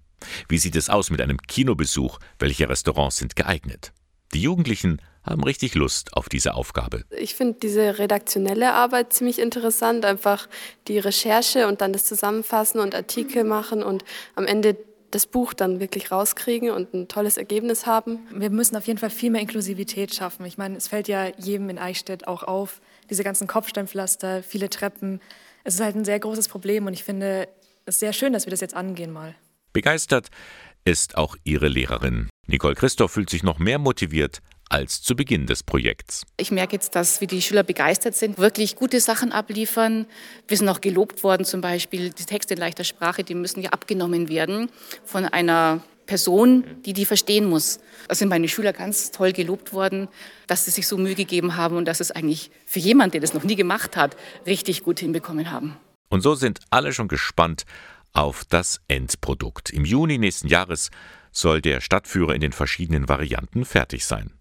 Wie 0.48 0.58
sieht 0.58 0.76
es 0.76 0.90
aus 0.90 1.10
mit 1.10 1.20
einem 1.20 1.38
Kinobesuch? 1.38 2.18
Welche 2.38 2.68
Restaurants 2.68 3.16
sind 3.16 3.36
geeignet? 3.36 3.92
Die 4.34 4.42
Jugendlichen 4.42 5.00
haben 5.22 5.42
richtig 5.42 5.74
Lust 5.74 6.14
auf 6.14 6.28
diese 6.28 6.54
Aufgabe. 6.54 7.04
Ich 7.10 7.34
finde 7.34 7.58
diese 7.62 7.98
redaktionelle 7.98 8.72
Arbeit 8.72 9.12
ziemlich 9.12 9.38
interessant, 9.38 10.04
einfach 10.04 10.48
die 10.86 10.98
Recherche 10.98 11.66
und 11.68 11.80
dann 11.80 11.92
das 11.92 12.04
Zusammenfassen 12.04 12.80
und 12.80 12.94
Artikel 12.94 13.44
machen 13.44 13.82
und 13.82 14.04
am 14.34 14.46
Ende 14.46 14.76
das 15.10 15.26
Buch 15.26 15.54
dann 15.54 15.80
wirklich 15.80 16.10
rauskriegen 16.12 16.70
und 16.70 16.92
ein 16.92 17.08
tolles 17.08 17.38
Ergebnis 17.38 17.86
haben. 17.86 18.26
Wir 18.30 18.50
müssen 18.50 18.76
auf 18.76 18.86
jeden 18.86 18.98
Fall 18.98 19.10
viel 19.10 19.30
mehr 19.30 19.40
Inklusivität 19.40 20.14
schaffen. 20.14 20.44
Ich 20.44 20.58
meine, 20.58 20.76
es 20.76 20.88
fällt 20.88 21.08
ja 21.08 21.28
jedem 21.38 21.70
in 21.70 21.78
Eichstätt 21.78 22.26
auch 22.26 22.42
auf, 22.42 22.80
diese 23.08 23.24
ganzen 23.24 23.46
Kopfsteinpflaster, 23.46 24.42
viele 24.42 24.68
Treppen. 24.68 25.20
Es 25.68 25.74
ist 25.74 25.80
halt 25.82 25.96
ein 25.96 26.06
sehr 26.06 26.18
großes 26.18 26.48
Problem 26.48 26.86
und 26.86 26.94
ich 26.94 27.04
finde 27.04 27.46
es 27.84 27.98
sehr 27.98 28.14
schön, 28.14 28.32
dass 28.32 28.46
wir 28.46 28.50
das 28.50 28.62
jetzt 28.62 28.72
angehen 28.72 29.12
mal. 29.12 29.34
Begeistert 29.74 30.28
ist 30.86 31.18
auch 31.18 31.36
ihre 31.44 31.68
Lehrerin. 31.68 32.30
Nicole 32.46 32.74
Christoph 32.74 33.12
fühlt 33.12 33.28
sich 33.28 33.42
noch 33.42 33.58
mehr 33.58 33.78
motiviert 33.78 34.38
als 34.70 35.02
zu 35.02 35.14
Beginn 35.14 35.46
des 35.46 35.62
Projekts. 35.62 36.24
Ich 36.38 36.50
merke 36.50 36.72
jetzt, 36.72 36.94
dass 36.94 37.20
wir 37.20 37.28
die 37.28 37.42
Schüler 37.42 37.64
begeistert 37.64 38.14
sind, 38.14 38.38
wirklich 38.38 38.76
gute 38.76 38.98
Sachen 38.98 39.30
abliefern. 39.30 40.06
Wir 40.46 40.56
sind 40.56 40.70
auch 40.70 40.80
gelobt 40.80 41.22
worden, 41.22 41.44
zum 41.44 41.60
Beispiel 41.60 42.14
die 42.14 42.24
Texte 42.24 42.54
in 42.54 42.60
leichter 42.60 42.84
Sprache, 42.84 43.22
die 43.22 43.34
müssen 43.34 43.60
ja 43.60 43.68
abgenommen 43.68 44.30
werden 44.30 44.70
von 45.04 45.26
einer 45.26 45.82
Person, 46.08 46.64
die 46.84 46.94
die 46.94 47.04
verstehen 47.04 47.44
muss. 47.44 47.78
Da 48.08 48.16
sind 48.16 48.30
meine 48.30 48.48
Schüler 48.48 48.72
ganz 48.72 49.12
toll 49.12 49.32
gelobt 49.32 49.72
worden, 49.72 50.08
dass 50.48 50.64
sie 50.64 50.72
sich 50.72 50.88
so 50.88 50.96
Mühe 50.96 51.14
gegeben 51.14 51.54
haben 51.54 51.76
und 51.76 51.84
dass 51.84 52.00
es 52.00 52.10
eigentlich 52.10 52.50
für 52.66 52.80
jemanden, 52.80 53.12
der 53.12 53.20
das 53.20 53.34
noch 53.34 53.44
nie 53.44 53.54
gemacht 53.54 53.96
hat, 53.96 54.16
richtig 54.46 54.82
gut 54.82 54.98
hinbekommen 54.98 55.52
haben. 55.52 55.76
Und 56.08 56.22
so 56.22 56.34
sind 56.34 56.60
alle 56.70 56.92
schon 56.92 57.08
gespannt 57.08 57.64
auf 58.14 58.44
das 58.48 58.80
Endprodukt. 58.88 59.70
Im 59.70 59.84
Juni 59.84 60.18
nächsten 60.18 60.48
Jahres 60.48 60.90
soll 61.30 61.60
der 61.60 61.80
Stadtführer 61.82 62.34
in 62.34 62.40
den 62.40 62.52
verschiedenen 62.52 63.08
Varianten 63.08 63.66
fertig 63.66 64.06
sein. 64.06 64.32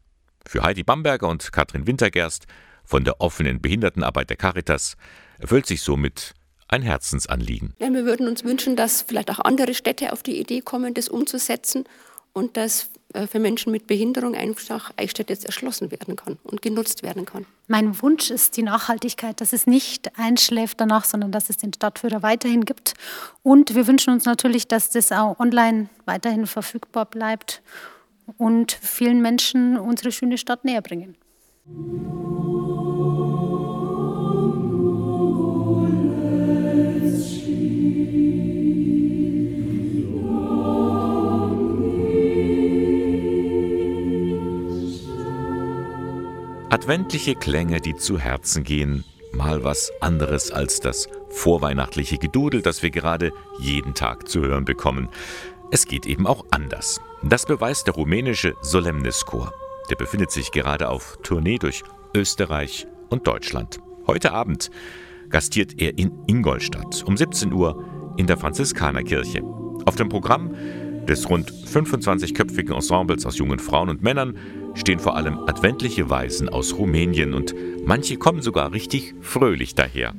Für 0.47 0.63
Heidi 0.63 0.83
Bamberger 0.83 1.27
und 1.27 1.51
Katrin 1.51 1.85
Wintergerst 1.85 2.47
von 2.85 3.03
der 3.03 3.19
offenen 3.19 3.61
Behindertenarbeit 3.61 4.29
der 4.29 4.37
Caritas 4.37 4.95
erfüllt 5.37 5.65
sich 5.65 5.81
somit 5.81 6.33
ein 6.67 6.81
Herzensanliegen. 6.81 7.73
Ja, 7.79 7.91
wir 7.91 8.05
würden 8.05 8.27
uns 8.27 8.43
wünschen, 8.43 8.75
dass 8.75 9.01
vielleicht 9.01 9.31
auch 9.31 9.39
andere 9.39 9.73
Städte 9.73 10.13
auf 10.13 10.23
die 10.23 10.39
Idee 10.39 10.61
kommen, 10.61 10.93
das 10.93 11.09
umzusetzen 11.09 11.85
und 12.33 12.57
dass 12.57 12.89
äh, 13.13 13.25
für 13.25 13.39
Menschen 13.39 13.71
mit 13.71 13.87
Behinderung 13.87 14.35
einfach 14.35 14.91
Eichstätt 14.97 15.29
jetzt 15.29 15.45
erschlossen 15.45 15.91
werden 15.91 16.15
kann 16.15 16.37
und 16.43 16.61
genutzt 16.61 17.03
werden 17.03 17.25
kann. 17.25 17.45
Mein 17.67 18.01
Wunsch 18.01 18.29
ist 18.29 18.57
die 18.57 18.63
Nachhaltigkeit, 18.63 19.39
dass 19.41 19.53
es 19.53 19.65
nicht 19.65 20.17
einschläft 20.19 20.79
danach, 20.79 21.05
sondern 21.05 21.31
dass 21.31 21.49
es 21.49 21.57
den 21.57 21.73
Stadtführer 21.73 22.21
weiterhin 22.21 22.65
gibt. 22.65 22.93
Und 23.43 23.75
wir 23.75 23.87
wünschen 23.87 24.13
uns 24.13 24.25
natürlich, 24.25 24.67
dass 24.67 24.89
das 24.89 25.11
auch 25.11 25.39
online 25.39 25.89
weiterhin 26.05 26.47
verfügbar 26.47 27.05
bleibt 27.05 27.61
und 28.37 28.73
vielen 28.73 29.21
Menschen 29.21 29.77
unsere 29.77 30.11
schöne 30.11 30.37
Stadt 30.37 30.65
näher 30.65 30.81
bringen. 30.81 31.15
Adventliche 46.69 47.33
Klänge, 47.35 47.79
die 47.79 47.95
zu 47.95 48.19
Herzen 48.19 48.65
gehen, 48.65 49.05
mal 49.31 49.63
was 49.63 49.89
anderes 50.01 50.51
als 50.51 50.81
das 50.81 51.07
vorweihnachtliche 51.29 52.17
Gedudel, 52.17 52.61
das 52.61 52.83
wir 52.83 52.89
gerade 52.89 53.31
jeden 53.57 53.93
Tag 53.93 54.27
zu 54.27 54.41
hören 54.41 54.65
bekommen. 54.65 55.07
Es 55.71 55.85
geht 55.85 56.05
eben 56.05 56.27
auch 56.27 56.45
anders. 56.51 56.99
Das 57.23 57.45
beweist 57.45 57.87
der 57.87 57.93
rumänische 57.93 58.53
Solemnischor. 58.61 59.53
Der 59.89 59.95
befindet 59.95 60.29
sich 60.31 60.51
gerade 60.51 60.89
auf 60.89 61.17
Tournee 61.23 61.57
durch 61.57 61.83
Österreich 62.13 62.85
und 63.07 63.25
Deutschland. 63.27 63.79
Heute 64.05 64.33
Abend 64.33 64.69
gastiert 65.29 65.81
er 65.81 65.97
in 65.97 66.11
Ingolstadt 66.27 67.01
um 67.05 67.15
17 67.15 67.53
Uhr 67.53 67.81
in 68.17 68.27
der 68.27 68.35
Franziskanerkirche. 68.35 69.41
Auf 69.85 69.95
dem 69.95 70.09
Programm 70.09 70.53
des 71.07 71.29
rund 71.29 71.51
25-köpfigen 71.51 72.73
Ensembles 72.73 73.25
aus 73.25 73.37
jungen 73.37 73.59
Frauen 73.59 73.89
und 73.89 74.03
Männern 74.03 74.37
stehen 74.75 74.99
vor 74.99 75.15
allem 75.15 75.39
adventliche 75.47 76.09
Weisen 76.09 76.49
aus 76.49 76.77
Rumänien 76.77 77.33
und 77.33 77.55
manche 77.85 78.17
kommen 78.17 78.41
sogar 78.41 78.73
richtig 78.73 79.15
fröhlich 79.21 79.75
daher. 79.75 80.13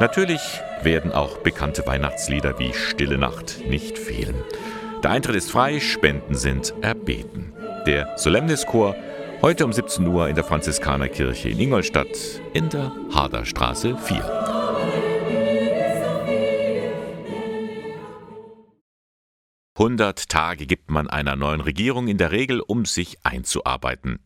Natürlich 0.00 0.40
werden 0.82 1.12
auch 1.12 1.38
bekannte 1.38 1.86
Weihnachtslieder 1.86 2.58
wie 2.58 2.72
Stille 2.72 3.18
Nacht 3.18 3.60
nicht 3.68 3.98
fehlen. 3.98 4.34
Der 5.02 5.10
Eintritt 5.10 5.36
ist 5.36 5.50
frei, 5.50 5.78
Spenden 5.78 6.34
sind 6.34 6.72
erbeten. 6.80 7.52
Der 7.86 8.16
Solemnischor 8.16 8.94
Heute 9.42 9.64
um 9.64 9.72
17 9.72 10.06
Uhr 10.06 10.28
in 10.28 10.34
der 10.34 10.44
Franziskanerkirche 10.44 11.48
in 11.48 11.58
Ingolstadt 11.58 12.08
in 12.52 12.68
der 12.68 12.92
Haderstraße 13.14 13.96
4. 13.96 15.30
Hundert 19.78 20.28
Tage 20.28 20.66
gibt 20.66 20.90
man 20.90 21.08
einer 21.08 21.36
neuen 21.36 21.62
Regierung 21.62 22.08
in 22.08 22.18
der 22.18 22.32
Regel, 22.32 22.60
um 22.60 22.84
sich 22.84 23.16
einzuarbeiten. 23.24 24.18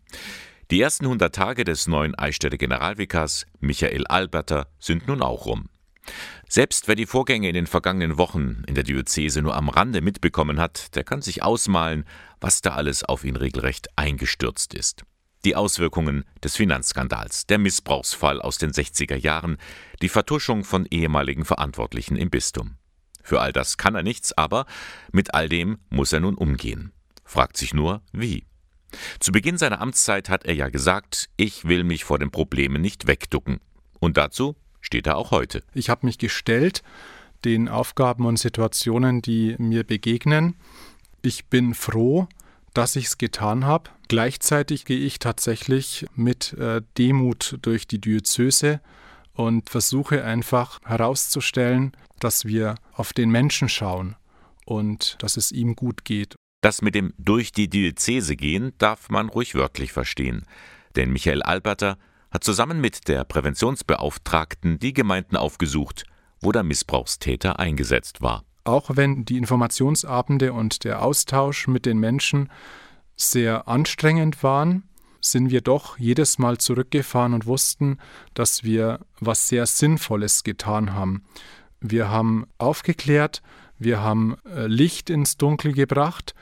Die 0.73 0.81
ersten 0.81 1.05
100 1.05 1.33
Tage 1.33 1.63
des 1.63 1.87
neuen 1.87 2.17
Eichstätter 2.17 2.57
Generalvikars 2.57 3.47
Michael 3.61 4.09
Alberter 4.09 4.67
sind 4.81 5.07
nun 5.07 5.23
auch 5.23 5.47
rum. 5.47 5.69
Selbst 6.49 6.89
wer 6.89 6.95
die 6.95 7.07
Vorgänge 7.07 7.49
in 7.49 7.55
den 7.55 7.67
vergangenen 7.67 8.19
Wochen 8.19 8.63
in 8.67 8.75
der 8.75 8.85
Diözese 8.85 9.43
nur 9.43 9.57
am 9.57 9.69
Rande 9.69 10.01
mitbekommen 10.01 10.61
hat, 10.61 10.95
der 10.95 11.05
kann 11.05 11.23
sich 11.23 11.43
ausmalen, 11.43 12.05
was 12.41 12.61
da 12.61 12.75
alles 12.75 13.03
auf 13.05 13.25
ihn 13.25 13.37
regelrecht 13.37 13.89
eingestürzt 13.97 14.75
ist. 14.75 15.05
Die 15.45 15.57
Auswirkungen 15.57 16.25
des 16.43 16.57
Finanzskandals, 16.57 17.47
der 17.47 17.59
Missbrauchsfall 17.59 18.41
aus 18.41 18.59
den 18.59 18.73
60er 18.73 19.17
Jahren, 19.17 19.59
die 20.01 20.09
Vertuschung 20.09 20.65
von 20.65 20.87
ehemaligen 20.87 21.45
Verantwortlichen 21.45 22.17
im 22.17 22.31
Bistum. 22.31 22.77
Für 23.23 23.41
all 23.41 23.53
das 23.53 23.77
kann 23.77 23.95
er 23.95 24.03
nichts, 24.03 24.37
aber 24.37 24.67
mit 25.13 25.35
all 25.35 25.49
dem 25.49 25.79
muss 25.91 26.13
er 26.13 26.21
nun 26.21 26.35
umgehen. 26.35 26.93
Fragt 27.25 27.57
sich 27.57 27.75
nur, 27.75 28.03
wie. 28.13 28.47
Zu 29.19 29.33
Beginn 29.33 29.59
seiner 29.59 29.81
Amtszeit 29.81 30.29
hat 30.29 30.45
er 30.45 30.55
ja 30.55 30.69
gesagt, 30.69 31.29
ich 31.37 31.65
will 31.65 31.85
mich 31.85 32.05
vor 32.05 32.19
den 32.19 32.31
Problemen 32.31 32.81
nicht 32.81 33.07
wegducken. 33.07 33.61
Und 33.99 34.17
dazu 34.17 34.57
steht 34.85 35.07
er 35.07 35.17
auch 35.17 35.31
heute. 35.31 35.63
Ich 35.73 35.89
habe 35.91 36.07
mich 36.07 36.19
gestellt 36.19 36.83
den 37.45 37.69
Aufgaben 37.69 38.27
und 38.27 38.39
Situationen, 38.39 39.21
die 39.21 39.57
mir 39.59 39.85
begegnen. 39.85 40.55
Ich 41.23 41.47
bin 41.47 41.75
froh, 41.75 42.27
dass 42.73 42.97
ich 42.97 43.07
es 43.07 43.19
getan 43.19 43.65
habe. 43.65 43.91
Gleichzeitig 44.09 44.85
gehe 44.85 44.99
ich 44.99 45.19
tatsächlich 45.19 46.07
mit 46.15 46.55
äh, 46.55 46.83
Demut 46.99 47.59
durch 47.63 47.87
die 47.87 48.01
Diözese 48.01 48.81
und 49.33 49.69
versuche 49.69 50.25
einfach 50.25 50.81
herauszustellen, 50.85 51.93
dass 52.21 52.45
wir 52.45 52.77
auf 52.93 53.13
den 53.13 53.31
Menschen 53.31 53.69
schauen 53.69 54.17
und 54.65 55.17
dass 55.21 55.37
es 55.37 55.53
ihm 55.53 55.77
gut 55.77 56.05
geht. 56.05 56.37
Das 56.61 56.83
mit 56.83 56.95
dem 56.95 57.13
durch 57.19 57.53
die 57.53 57.69
Diözese 57.69 58.37
gehen 58.37 58.73
darf 58.79 59.11
man 59.11 59.29
ruhig 59.29 59.55
wörtlich 59.55 59.93
verstehen. 59.93 60.47
Denn 60.97 61.13
Michael 61.13 61.43
Alberter 61.43 61.99
hat 62.35 62.43
zusammen 62.43 62.81
mit 62.81 63.07
der 63.07 63.23
Präventionsbeauftragten 63.23 64.81
die 64.81 64.93
Gemeinden 64.93 65.37
aufgesucht, 65.37 66.05
wo 66.41 66.51
der 66.51 66.65
Missbrauchstäter 66.65 67.61
eingesetzt 67.61 68.23
war. 68.23 68.45
Auch 68.65 68.91
wenn 68.95 69.25
die 69.25 69.39
Informationsabende 69.39 70.53
und 70.53 70.83
der 70.83 71.03
Austausch 71.03 71.69
mit 71.69 71.87
den 71.87 71.99
Menschen 71.99 72.51
sehr 73.15 73.69
anstrengend 73.69 74.43
waren, 74.43 74.83
sind 75.21 75.51
wir 75.51 75.61
doch 75.61 75.97
jedes 75.97 76.39
Mal 76.39 76.59
zurückgefahren 76.59 77.35
und 77.35 77.47
wussten, 77.47 77.99
dass 78.35 78.65
wir 78.65 78.99
was 79.21 79.47
sehr 79.47 79.65
Sinnvolles 79.67 80.43
getan 80.43 80.93
haben. 80.93 81.25
Wir 81.81 82.09
haben 82.09 82.47
aufgeklärt, 82.59 83.43
wir 83.79 84.03
haben 84.03 84.37
äh, 84.45 84.67
Licht 84.67 85.09
ins 85.09 85.37
Dunkel 85.37 85.73
gebracht, 85.73 86.35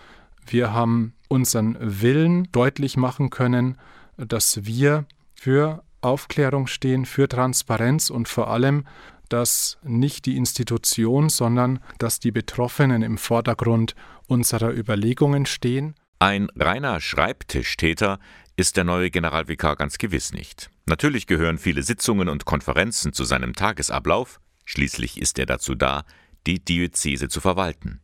wir 0.47 0.73
haben 0.73 1.13
unseren 1.29 1.77
Willen 1.81 2.51
deutlich 2.51 2.97
machen 2.97 3.29
können, 3.29 3.79
dass 4.17 4.65
wir 4.65 5.05
für 5.43 5.83
Aufklärung 6.03 6.69
stehen, 6.69 7.05
für 7.05 7.27
Transparenz 7.27 8.11
und 8.11 8.29
vor 8.29 8.47
allem, 8.47 8.87
dass 9.29 9.77
nicht 9.83 10.25
die 10.27 10.37
Institution, 10.37 11.31
sondern 11.31 11.81
dass 11.99 12.21
die 12.21 12.31
Betroffenen 12.31 13.03
im 13.03 13.19
Vordergrund 13.19 13.97
unserer 14.29 14.73
Überlegungen 14.73 15.45
stehen. 15.45 15.97
Ein 16.21 16.49
reiner 16.57 17.01
Schreibtischtäter 17.01 18.21
ist 18.55 18.77
der 18.77 18.85
neue 18.85 19.11
Generalvikar 19.11 19.75
ganz 19.75 19.99
gewiss 19.99 20.33
nicht. 20.33 20.71
Natürlich 20.87 21.27
gehören 21.27 21.59
viele 21.59 21.83
Sitzungen 21.83 22.29
und 22.29 22.45
Konferenzen 22.45 23.13
zu 23.13 23.25
seinem 23.25 23.55
Tagesablauf, 23.55 24.39
schließlich 24.65 25.21
ist 25.21 25.41
er 25.41 25.47
dazu 25.47 25.75
da, 25.75 26.05
die 26.47 26.65
Diözese 26.65 27.27
zu 27.29 27.41
verwalten. 27.41 28.01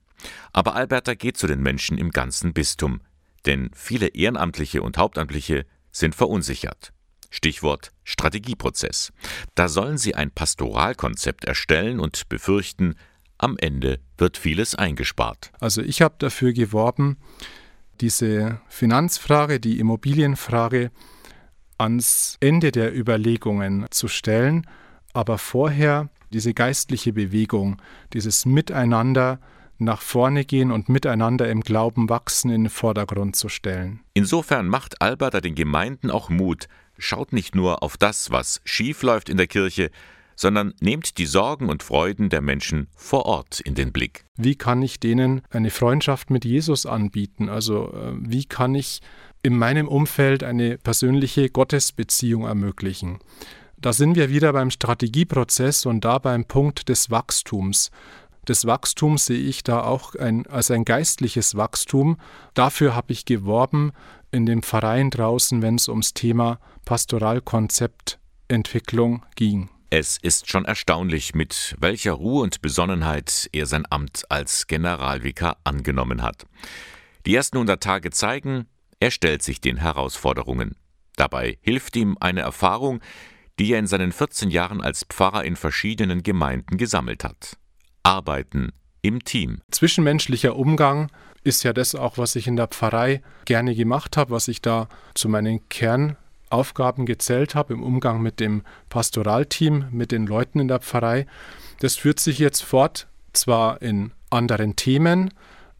Aber 0.52 0.75
Alberta 0.75 1.14
geht 1.14 1.37
zu 1.37 1.47
den 1.47 1.62
Menschen 1.62 1.99
im 1.99 2.11
ganzen 2.11 2.52
Bistum, 2.52 3.00
denn 3.47 3.71
viele 3.75 4.09
Ehrenamtliche 4.09 4.83
und 4.83 4.99
Hauptamtliche 4.99 5.66
sind 5.92 6.16
verunsichert. 6.16 6.92
Stichwort 7.30 7.92
Strategieprozess. 8.04 9.12
Da 9.54 9.68
sollen 9.68 9.99
sie 9.99 10.14
ein 10.14 10.30
Pastoralkonzept 10.30 11.44
erstellen 11.44 12.00
und 12.00 12.28
befürchten, 12.28 12.94
am 13.38 13.56
Ende 13.58 14.00
wird 14.16 14.37
vieles 14.37 14.75
eingespart. 14.75 15.52
Also 15.61 15.80
ich 15.80 16.02
habe 16.02 16.16
dafür 16.18 16.52
geworben, 16.52 17.18
diese 18.00 18.61
Finanzfrage, 18.68 19.61
die 19.61 19.78
Immobilienfrage 19.78 20.90
ans 21.78 22.37
Ende 22.40 22.73
der 22.73 22.97
Überlegungen 22.97 23.87
zu 23.90 24.08
stellen, 24.08 24.66
aber 25.12 25.38
vorher 25.38 26.11
diese 26.32 26.52
geistliche 26.52 27.12
Bewegung, 27.12 27.80
dieses 28.12 28.44
Miteinander 28.44 29.40
nach 29.78 30.02
vorne 30.02 30.44
gehen 30.44 30.73
und 30.73 30.88
miteinander 30.88 31.49
im 31.49 31.61
Glauben 31.61 32.08
wachsen 32.08 32.50
in 32.50 32.64
den 32.64 32.70
Vordergrund 32.70 33.37
zu 33.37 33.49
stellen. 33.49 34.00
Insofern 34.14 34.66
macht 34.66 35.00
Alberta 35.00 35.40
den 35.40 35.54
Gemeinden 35.54 36.11
auch 36.11 36.28
Mut, 36.28 36.66
schaut 36.99 37.33
nicht 37.33 37.55
nur 37.55 37.83
auf 37.83 37.97
das, 37.97 38.31
was 38.31 38.61
schief 38.64 39.02
läuft 39.02 39.28
in 39.28 39.37
der 39.37 39.47
Kirche, 39.47 39.90
sondern 40.38 40.73
nehmt 40.81 41.19
die 41.19 41.26
Sorgen 41.26 41.69
und 41.69 41.83
Freuden 41.83 42.28
der 42.28 42.40
Menschen 42.40 42.87
vor 42.95 43.26
Ort 43.26 43.59
in 43.61 43.75
den 43.75 43.93
Blick. 43.93 44.25
Wie 44.37 44.55
kann 44.55 44.83
ich 44.83 45.00
denen 45.00 45.43
eine 45.50 45.71
Freundschaft 45.71 46.31
mit 46.31 46.45
Jesus 46.45 46.87
anbieten? 46.87 47.49
Also 47.49 47.93
äh, 47.93 48.12
wie 48.21 48.45
kann 48.45 48.76
ich 48.76 49.00
in 49.43 49.59
meinem 49.59 49.88
Umfeld 49.88 50.45
eine 50.45 50.78
persönliche 50.78 51.50
Gottesbeziehung 51.50 52.45
ermöglichen? 52.45 53.19
Da 53.81 53.93
sind 53.93 54.14
wir 54.14 54.31
wieder 54.31 54.52
beim 54.52 54.71
Strategieprozess 54.71 55.87
und 55.87 56.05
da 56.05 56.19
beim 56.19 56.45
Punkt 56.45 56.88
des 56.88 57.11
Wachstums. 57.11 57.90
Das 58.45 58.64
Wachstum 58.64 59.19
sehe 59.19 59.38
ich 59.38 59.62
da 59.62 59.83
auch 59.83 60.14
ein, 60.14 60.47
als 60.47 60.71
ein 60.71 60.85
geistliches 60.85 61.57
Wachstum. 61.57 62.17
Dafür 62.55 62.95
habe 62.95 63.12
ich 63.12 63.25
geworben 63.25 63.93
in 64.30 64.47
dem 64.47 64.62
Verein 64.62 65.11
draußen, 65.11 65.61
wenn 65.62 65.75
es 65.76 65.88
ums 65.88 66.14
Thema 66.14 66.61
Pastoralkonzeptentwicklung 66.85 69.25
ging. 69.35 69.70
Es 69.90 70.18
ist 70.20 70.50
schon 70.50 70.66
erstaunlich, 70.66 71.35
mit 71.35 71.75
welcher 71.78 72.12
Ruhe 72.12 72.42
und 72.42 72.61
Besonnenheit 72.61 73.49
er 73.52 73.66
sein 73.66 73.87
Amt 73.88 74.25
als 74.28 74.66
Generalvikar 74.66 75.56
angenommen 75.64 76.23
hat. 76.23 76.47
Die 77.25 77.35
ersten 77.35 77.56
100 77.56 77.82
Tage 77.82 78.11
zeigen, 78.11 78.66
er 79.00 79.11
stellt 79.11 79.42
sich 79.42 79.61
den 79.61 79.78
Herausforderungen. 79.78 80.76
Dabei 81.16 81.58
hilft 81.62 81.97
ihm 81.97 82.16
eine 82.20 82.40
Erfahrung, 82.40 83.00
die 83.58 83.73
er 83.73 83.78
in 83.78 83.87
seinen 83.87 84.12
14 84.12 84.50
Jahren 84.50 84.82
als 84.82 85.04
Pfarrer 85.04 85.44
in 85.44 85.56
verschiedenen 85.56 86.23
Gemeinden 86.23 86.76
gesammelt 86.76 87.25
hat. 87.25 87.56
Arbeiten 88.02 88.73
im 89.02 89.25
Team. 89.25 89.61
Zwischenmenschlicher 89.71 90.57
Umgang 90.57 91.11
ist 91.45 91.62
ja 91.62 91.73
das 91.73 91.95
auch, 91.95 92.19
was 92.19 92.37
ich 92.37 92.47
in 92.47 92.57
der 92.57 92.69
Pfarrei 92.69 93.22
gerne 93.44 93.75
gemacht 93.75 94.16
habe, 94.16 94.31
was 94.31 94.49
ich 94.49 94.61
da 94.61 94.88
zu 95.14 95.29
meinen 95.29 95.68
Kern 95.68 96.16
Aufgaben 96.51 97.07
gezählt 97.07 97.55
habe 97.55 97.75
im 97.75 97.83
Umgang 97.83 98.22
mit 98.22 98.40
dem 98.40 98.62
Pastoralteam, 98.88 99.87
mit 99.90 100.12
den 100.12 100.27
Leuten 100.27 100.61
in 100.61 100.68
der 100.68 100.81
Pfarrei. 100.81 101.27
Das 101.81 101.96
führt 101.96 102.20
sich 102.20 102.38
jetzt 102.38 102.62
fort, 102.62 103.07
zwar 103.33 103.83
in 103.83 104.12
anderen 104.31 104.77
Themen, 104.77 105.33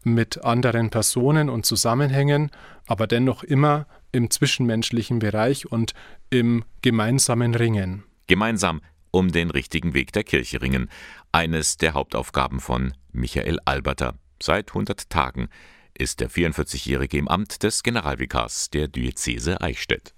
mit 0.03 0.43
anderen 0.43 0.89
Personen 0.89 1.49
und 1.49 1.65
Zusammenhängen, 1.65 2.51
aber 2.87 3.07
dennoch 3.07 3.43
immer 3.43 3.85
im 4.11 4.29
zwischenmenschlichen 4.29 5.19
Bereich 5.19 5.71
und 5.71 5.93
im 6.29 6.63
gemeinsamen 6.81 7.55
Ringen. 7.55 8.03
Gemeinsam 8.27 8.81
um 9.11 9.31
den 9.31 9.49
richtigen 9.49 9.93
Weg 9.93 10.13
der 10.13 10.23
Kirche 10.23 10.61
ringen. 10.61 10.89
Eines 11.31 11.77
der 11.77 11.93
Hauptaufgaben 11.93 12.59
von 12.59 12.93
Michael 13.11 13.59
Alberter. 13.65 14.17
Seit 14.41 14.69
100 14.69 15.09
Tagen 15.09 15.49
ist 15.93 16.19
der 16.19 16.29
44-Jährige 16.29 17.17
im 17.17 17.27
Amt 17.27 17.63
des 17.63 17.83
Generalvikars 17.83 18.69
der 18.69 18.87
Diözese 18.87 19.61
Eichstätt. 19.61 20.13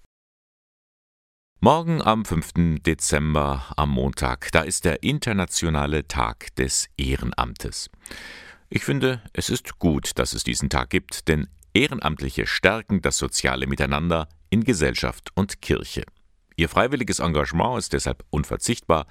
Morgen 1.60 2.02
am 2.02 2.26
5. 2.26 2.82
Dezember, 2.82 3.66
am 3.78 3.92
Montag, 3.92 4.52
da 4.52 4.62
ist 4.62 4.84
der 4.84 5.04
internationale 5.04 6.08
Tag 6.08 6.56
des 6.56 6.90
Ehrenamtes. 6.98 7.90
Ich 8.70 8.84
finde, 8.84 9.22
es 9.34 9.50
ist 9.50 9.78
gut, 9.78 10.18
dass 10.18 10.34
es 10.34 10.44
diesen 10.44 10.70
Tag 10.70 10.90
gibt, 10.90 11.28
denn 11.28 11.48
Ehrenamtliche 11.74 12.48
stärken 12.48 13.02
das 13.02 13.18
soziale 13.18 13.68
Miteinander 13.68 14.28
in 14.50 14.64
Gesellschaft 14.64 15.30
und 15.36 15.62
Kirche. 15.62 16.04
Ihr 16.62 16.70
freiwilliges 16.70 17.18
Engagement 17.18 17.80
ist 17.80 17.92
deshalb 17.92 18.24
unverzichtbar, 18.30 19.08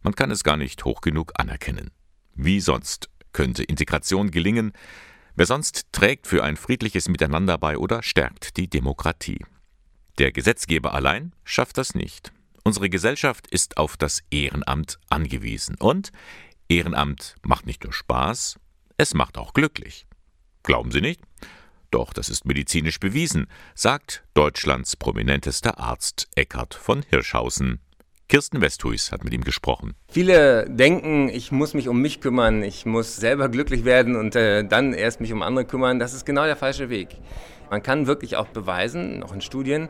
man 0.00 0.14
kann 0.14 0.30
es 0.30 0.42
gar 0.44 0.56
nicht 0.56 0.86
hoch 0.86 1.02
genug 1.02 1.34
anerkennen. 1.36 1.90
Wie 2.34 2.58
sonst 2.58 3.10
könnte 3.34 3.62
Integration 3.64 4.30
gelingen, 4.30 4.72
wer 5.34 5.44
sonst 5.44 5.92
trägt 5.92 6.26
für 6.26 6.42
ein 6.42 6.56
friedliches 6.56 7.10
Miteinander 7.10 7.58
bei 7.58 7.76
oder 7.76 8.02
stärkt 8.02 8.56
die 8.56 8.70
Demokratie. 8.70 9.44
Der 10.16 10.32
Gesetzgeber 10.32 10.94
allein 10.94 11.34
schafft 11.44 11.76
das 11.76 11.94
nicht. 11.94 12.32
Unsere 12.64 12.88
Gesellschaft 12.88 13.46
ist 13.46 13.76
auf 13.76 13.98
das 13.98 14.22
Ehrenamt 14.30 14.98
angewiesen. 15.10 15.76
Und 15.78 16.12
Ehrenamt 16.66 17.34
macht 17.42 17.66
nicht 17.66 17.84
nur 17.84 17.92
Spaß, 17.92 18.58
es 18.96 19.12
macht 19.12 19.36
auch 19.36 19.52
glücklich. 19.52 20.06
Glauben 20.62 20.90
Sie 20.92 21.02
nicht? 21.02 21.20
Doch, 21.96 22.12
das 22.12 22.28
ist 22.28 22.44
medizinisch 22.44 23.00
bewiesen, 23.00 23.46
sagt 23.74 24.22
Deutschlands 24.34 24.96
prominentester 24.96 25.80
Arzt 25.80 26.28
Eckhard 26.34 26.74
von 26.74 27.02
Hirschhausen. 27.08 27.80
Kirsten 28.28 28.60
Westhuis 28.60 29.12
hat 29.12 29.24
mit 29.24 29.32
ihm 29.32 29.44
gesprochen. 29.44 29.94
Viele 30.06 30.68
denken, 30.68 31.30
ich 31.30 31.52
muss 31.52 31.72
mich 31.72 31.88
um 31.88 32.02
mich 32.02 32.20
kümmern, 32.20 32.62
ich 32.62 32.84
muss 32.84 33.16
selber 33.16 33.48
glücklich 33.48 33.86
werden 33.86 34.14
und 34.14 34.36
äh, 34.36 34.62
dann 34.62 34.92
erst 34.92 35.22
mich 35.22 35.32
um 35.32 35.40
andere 35.40 35.64
kümmern. 35.64 35.98
Das 35.98 36.12
ist 36.12 36.26
genau 36.26 36.44
der 36.44 36.56
falsche 36.56 36.90
Weg. 36.90 37.16
Man 37.70 37.82
kann 37.82 38.06
wirklich 38.06 38.36
auch 38.36 38.48
beweisen, 38.48 39.22
auch 39.22 39.32
in 39.32 39.40
Studien, 39.40 39.88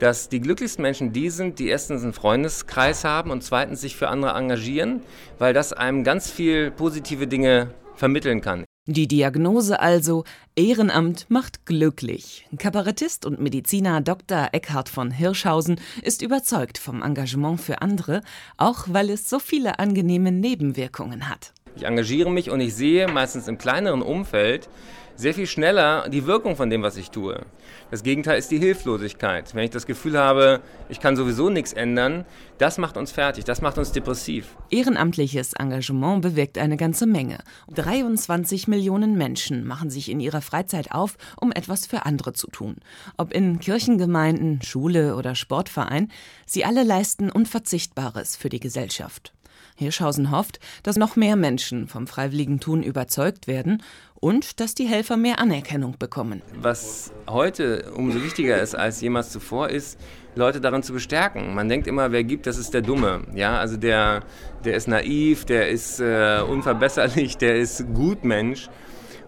dass 0.00 0.28
die 0.28 0.40
glücklichsten 0.40 0.82
Menschen 0.82 1.12
die 1.12 1.30
sind, 1.30 1.60
die 1.60 1.68
erstens 1.68 2.02
einen 2.02 2.14
Freundeskreis 2.14 3.04
haben 3.04 3.30
und 3.30 3.44
zweitens 3.44 3.80
sich 3.80 3.94
für 3.94 4.08
andere 4.08 4.32
engagieren, 4.32 5.04
weil 5.38 5.54
das 5.54 5.72
einem 5.72 6.02
ganz 6.02 6.32
viel 6.32 6.72
positive 6.72 7.28
Dinge 7.28 7.72
vermitteln 7.94 8.40
kann. 8.40 8.64
Die 8.86 9.08
Diagnose 9.08 9.80
also 9.80 10.24
Ehrenamt 10.56 11.24
macht 11.30 11.64
glücklich. 11.64 12.46
Kabarettist 12.58 13.24
und 13.24 13.40
Mediziner 13.40 14.02
Dr. 14.02 14.50
Eckhard 14.52 14.90
von 14.90 15.10
Hirschhausen 15.10 15.80
ist 16.02 16.20
überzeugt 16.20 16.76
vom 16.76 17.00
Engagement 17.00 17.62
für 17.62 17.80
andere, 17.80 18.20
auch 18.58 18.84
weil 18.90 19.08
es 19.08 19.30
so 19.30 19.38
viele 19.38 19.78
angenehme 19.78 20.32
Nebenwirkungen 20.32 21.30
hat. 21.30 21.54
Ich 21.76 21.84
engagiere 21.84 22.30
mich 22.30 22.50
und 22.50 22.60
ich 22.60 22.74
sehe 22.74 23.08
meistens 23.08 23.48
im 23.48 23.56
kleineren 23.56 24.02
Umfeld, 24.02 24.68
sehr 25.16 25.34
viel 25.34 25.46
schneller 25.46 26.08
die 26.08 26.26
Wirkung 26.26 26.56
von 26.56 26.70
dem, 26.70 26.82
was 26.82 26.96
ich 26.96 27.10
tue. 27.10 27.44
Das 27.90 28.02
Gegenteil 28.02 28.38
ist 28.38 28.50
die 28.50 28.58
Hilflosigkeit. 28.58 29.54
Wenn 29.54 29.64
ich 29.64 29.70
das 29.70 29.86
Gefühl 29.86 30.18
habe, 30.18 30.60
ich 30.88 31.00
kann 31.00 31.16
sowieso 31.16 31.50
nichts 31.50 31.72
ändern, 31.72 32.24
das 32.58 32.78
macht 32.78 32.96
uns 32.96 33.12
fertig, 33.12 33.44
das 33.44 33.60
macht 33.60 33.78
uns 33.78 33.92
depressiv. 33.92 34.56
Ehrenamtliches 34.70 35.52
Engagement 35.54 36.22
bewirkt 36.22 36.58
eine 36.58 36.76
ganze 36.76 37.06
Menge. 37.06 37.38
23 37.74 38.68
Millionen 38.68 39.16
Menschen 39.16 39.64
machen 39.64 39.90
sich 39.90 40.10
in 40.10 40.20
ihrer 40.20 40.40
Freizeit 40.40 40.92
auf, 40.92 41.16
um 41.40 41.52
etwas 41.52 41.86
für 41.86 42.06
andere 42.06 42.32
zu 42.32 42.48
tun. 42.48 42.76
Ob 43.16 43.32
in 43.32 43.60
Kirchengemeinden, 43.60 44.62
Schule 44.62 45.16
oder 45.16 45.34
Sportverein, 45.34 46.10
sie 46.46 46.64
alle 46.64 46.82
leisten 46.82 47.30
Unverzichtbares 47.30 48.36
für 48.36 48.48
die 48.48 48.60
Gesellschaft. 48.60 49.32
Hirschhausen 49.74 50.30
hofft, 50.30 50.60
dass 50.82 50.96
noch 50.96 51.16
mehr 51.16 51.36
Menschen 51.36 51.88
vom 51.88 52.06
Freiwilligentun 52.06 52.82
überzeugt 52.82 53.46
werden 53.46 53.82
und 54.14 54.60
dass 54.60 54.74
die 54.74 54.86
Helfer 54.86 55.16
mehr 55.16 55.38
Anerkennung 55.38 55.96
bekommen. 55.98 56.42
Was 56.56 57.12
heute 57.28 57.92
umso 57.92 58.22
wichtiger 58.22 58.60
ist 58.60 58.74
als 58.74 59.00
jemals 59.00 59.30
zuvor, 59.30 59.68
ist, 59.68 59.98
Leute 60.36 60.60
darin 60.60 60.82
zu 60.82 60.92
bestärken. 60.92 61.54
Man 61.54 61.68
denkt 61.68 61.86
immer, 61.86 62.10
wer 62.10 62.24
gibt, 62.24 62.46
das 62.46 62.58
ist 62.58 62.74
der 62.74 62.82
Dumme. 62.82 63.22
Ja, 63.34 63.58
also 63.58 63.76
der, 63.76 64.22
der 64.64 64.74
ist 64.74 64.88
naiv, 64.88 65.44
der 65.44 65.68
ist 65.68 66.00
äh, 66.00 66.40
unverbesserlich, 66.40 67.36
der 67.38 67.56
ist 67.56 67.84
Gutmensch. 67.94 68.68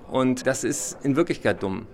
Und 0.08 0.46
das 0.46 0.64
ist 0.64 0.98
in 1.04 1.16
Wirklichkeit 1.16 1.62
dumm. 1.62 1.86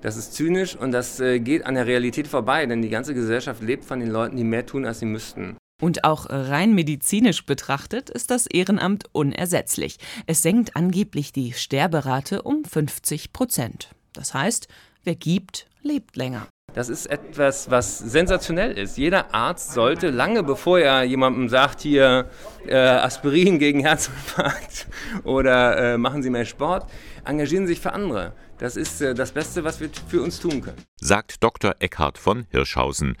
Das 0.00 0.16
ist 0.16 0.34
zynisch 0.34 0.76
und 0.76 0.92
das 0.92 1.20
äh, 1.20 1.40
geht 1.40 1.66
an 1.66 1.74
der 1.74 1.86
Realität 1.86 2.28
vorbei, 2.28 2.64
denn 2.66 2.82
die 2.82 2.90
ganze 2.90 3.14
Gesellschaft 3.14 3.62
lebt 3.62 3.84
von 3.84 3.98
den 3.98 4.10
Leuten, 4.10 4.36
die 4.36 4.44
mehr 4.44 4.64
tun, 4.64 4.84
als 4.84 5.00
sie 5.00 5.06
müssten. 5.06 5.56
Und 5.80 6.04
auch 6.04 6.26
rein 6.30 6.74
medizinisch 6.74 7.44
betrachtet 7.44 8.08
ist 8.08 8.30
das 8.30 8.46
Ehrenamt 8.46 9.04
unersetzlich. 9.12 9.98
Es 10.26 10.42
senkt 10.42 10.74
angeblich 10.74 11.32
die 11.32 11.52
Sterberate 11.52 12.42
um 12.42 12.64
50 12.64 13.34
Prozent. 13.34 13.90
Das 14.14 14.32
heißt, 14.32 14.68
wer 15.04 15.14
gibt, 15.14 15.66
lebt 15.82 16.16
länger. 16.16 16.48
Das 16.72 16.88
ist 16.88 17.06
etwas, 17.06 17.70
was 17.70 17.98
sensationell 17.98 18.76
ist. 18.76 18.98
Jeder 18.98 19.34
Arzt 19.34 19.72
sollte 19.72 20.10
lange 20.10 20.42
bevor 20.42 20.78
er 20.78 21.04
jemandem 21.04 21.48
sagt, 21.48 21.80
hier 21.80 22.30
äh, 22.66 22.76
Aspirin 22.76 23.58
gegen 23.58 23.80
Herzinfarkt 23.80 24.86
oder 25.24 25.94
äh, 25.94 25.98
machen 25.98 26.22
Sie 26.22 26.30
mehr 26.30 26.44
Sport, 26.44 26.90
engagieren 27.24 27.66
Sie 27.66 27.74
sich 27.74 27.82
für 27.82 27.92
andere. 27.92 28.32
Das 28.58 28.76
ist 28.76 29.00
äh, 29.00 29.14
das 29.14 29.32
Beste, 29.32 29.64
was 29.64 29.80
wir 29.80 29.88
für 30.08 30.22
uns 30.22 30.38
tun 30.38 30.60
können. 30.60 30.76
Sagt 31.00 31.42
Dr. 31.42 31.76
Eckhard 31.78 32.18
von 32.18 32.46
Hirschhausen. 32.50 33.16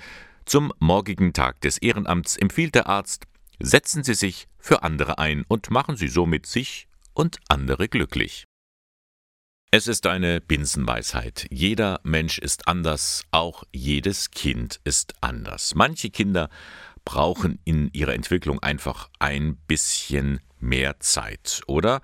Zum 0.46 0.72
morgigen 0.78 1.32
Tag 1.32 1.60
des 1.62 1.76
Ehrenamts 1.78 2.36
empfiehlt 2.36 2.76
der 2.76 2.86
Arzt, 2.86 3.24
setzen 3.58 4.04
Sie 4.04 4.14
sich 4.14 4.46
für 4.60 4.84
andere 4.84 5.18
ein 5.18 5.44
und 5.48 5.72
machen 5.72 5.96
Sie 5.96 6.06
somit 6.06 6.46
sich 6.46 6.86
und 7.14 7.38
andere 7.48 7.88
glücklich. 7.88 8.44
Es 9.72 9.88
ist 9.88 10.06
eine 10.06 10.40
Binsenweisheit. 10.40 11.48
Jeder 11.50 11.98
Mensch 12.04 12.38
ist 12.38 12.68
anders, 12.68 13.24
auch 13.32 13.64
jedes 13.72 14.30
Kind 14.30 14.80
ist 14.84 15.14
anders. 15.20 15.74
Manche 15.74 16.10
Kinder 16.10 16.48
brauchen 17.04 17.58
in 17.64 17.90
ihrer 17.92 18.14
Entwicklung 18.14 18.60
einfach 18.62 19.10
ein 19.18 19.56
bisschen 19.66 20.38
mehr 20.60 21.00
Zeit 21.00 21.62
oder 21.66 22.02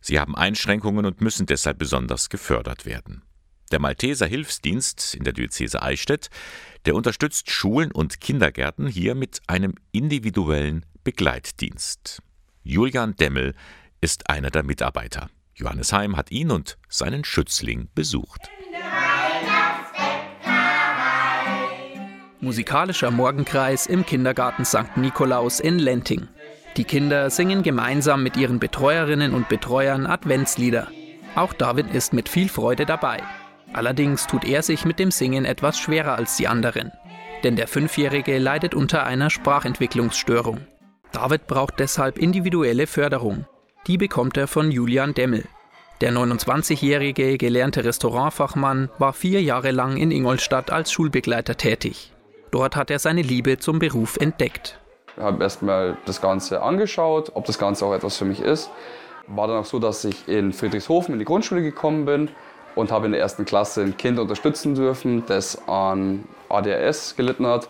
sie 0.00 0.20
haben 0.20 0.36
Einschränkungen 0.36 1.06
und 1.06 1.20
müssen 1.20 1.46
deshalb 1.46 1.78
besonders 1.78 2.28
gefördert 2.28 2.86
werden. 2.86 3.22
Der 3.70 3.78
Malteser 3.78 4.26
Hilfsdienst 4.26 5.14
in 5.14 5.22
der 5.22 5.32
Diözese 5.32 5.80
Eichstätt, 5.80 6.28
der 6.86 6.96
unterstützt 6.96 7.50
Schulen 7.50 7.92
und 7.92 8.20
Kindergärten 8.20 8.88
hier 8.88 9.14
mit 9.14 9.40
einem 9.46 9.74
individuellen 9.92 10.84
Begleitdienst. 11.04 12.20
Julian 12.64 13.14
Demmel 13.14 13.54
ist 14.00 14.28
einer 14.28 14.50
der 14.50 14.64
Mitarbeiter. 14.64 15.30
Johannes 15.54 15.92
Heim 15.92 16.16
hat 16.16 16.32
ihn 16.32 16.50
und 16.50 16.78
seinen 16.88 17.24
Schützling 17.24 17.88
besucht. 17.94 18.48
Musikalischer 22.40 23.10
Morgenkreis 23.10 23.86
im 23.86 24.04
Kindergarten 24.04 24.64
St. 24.64 24.96
Nikolaus 24.96 25.60
in 25.60 25.78
Lenting. 25.78 26.26
Die 26.76 26.84
Kinder 26.84 27.30
singen 27.30 27.62
gemeinsam 27.62 28.22
mit 28.22 28.36
ihren 28.36 28.58
Betreuerinnen 28.58 29.34
und 29.34 29.48
Betreuern 29.48 30.06
Adventslieder. 30.06 30.88
Auch 31.34 31.52
David 31.52 31.94
ist 31.94 32.12
mit 32.12 32.28
viel 32.28 32.48
Freude 32.48 32.86
dabei. 32.86 33.22
Allerdings 33.72 34.26
tut 34.26 34.44
er 34.44 34.62
sich 34.62 34.84
mit 34.84 34.98
dem 34.98 35.10
Singen 35.10 35.44
etwas 35.44 35.78
schwerer 35.78 36.16
als 36.16 36.36
die 36.36 36.48
anderen. 36.48 36.92
Denn 37.44 37.56
der 37.56 37.68
Fünfjährige 37.68 38.38
leidet 38.38 38.74
unter 38.74 39.06
einer 39.06 39.30
Sprachentwicklungsstörung. 39.30 40.60
David 41.12 41.46
braucht 41.46 41.78
deshalb 41.78 42.18
individuelle 42.18 42.86
Förderung. 42.86 43.46
Die 43.86 43.96
bekommt 43.96 44.36
er 44.36 44.46
von 44.46 44.70
Julian 44.70 45.14
Demmel. 45.14 45.44
Der 46.00 46.12
29-jährige 46.12 47.36
gelernte 47.36 47.84
Restaurantfachmann 47.84 48.90
war 48.98 49.12
vier 49.12 49.42
Jahre 49.42 49.70
lang 49.70 49.96
in 49.96 50.10
Ingolstadt 50.10 50.70
als 50.70 50.92
Schulbegleiter 50.92 51.56
tätig. 51.56 52.12
Dort 52.50 52.74
hat 52.74 52.90
er 52.90 52.98
seine 52.98 53.22
Liebe 53.22 53.58
zum 53.58 53.78
Beruf 53.78 54.16
entdeckt. 54.16 54.80
Ich 55.16 55.22
habe 55.22 55.42
erstmal 55.42 55.96
das 56.06 56.20
Ganze 56.20 56.62
angeschaut, 56.62 57.32
ob 57.34 57.44
das 57.44 57.58
Ganze 57.58 57.84
auch 57.84 57.92
etwas 57.92 58.16
für 58.16 58.24
mich 58.24 58.40
ist. 58.40 58.70
War 59.26 59.46
dann 59.46 59.58
auch 59.58 59.66
so, 59.66 59.78
dass 59.78 60.04
ich 60.04 60.26
in 60.26 60.52
Friedrichshofen 60.52 61.12
in 61.12 61.18
die 61.18 61.24
Grundschule 61.24 61.62
gekommen 61.62 62.04
bin 62.04 62.30
und 62.74 62.90
habe 62.90 63.06
in 63.06 63.12
der 63.12 63.20
ersten 63.20 63.44
Klasse 63.44 63.82
ein 63.82 63.96
Kind 63.96 64.18
unterstützen 64.18 64.74
dürfen, 64.74 65.24
das 65.26 65.66
an 65.68 66.24
ADHS 66.48 67.16
gelitten 67.16 67.46
hat. 67.46 67.68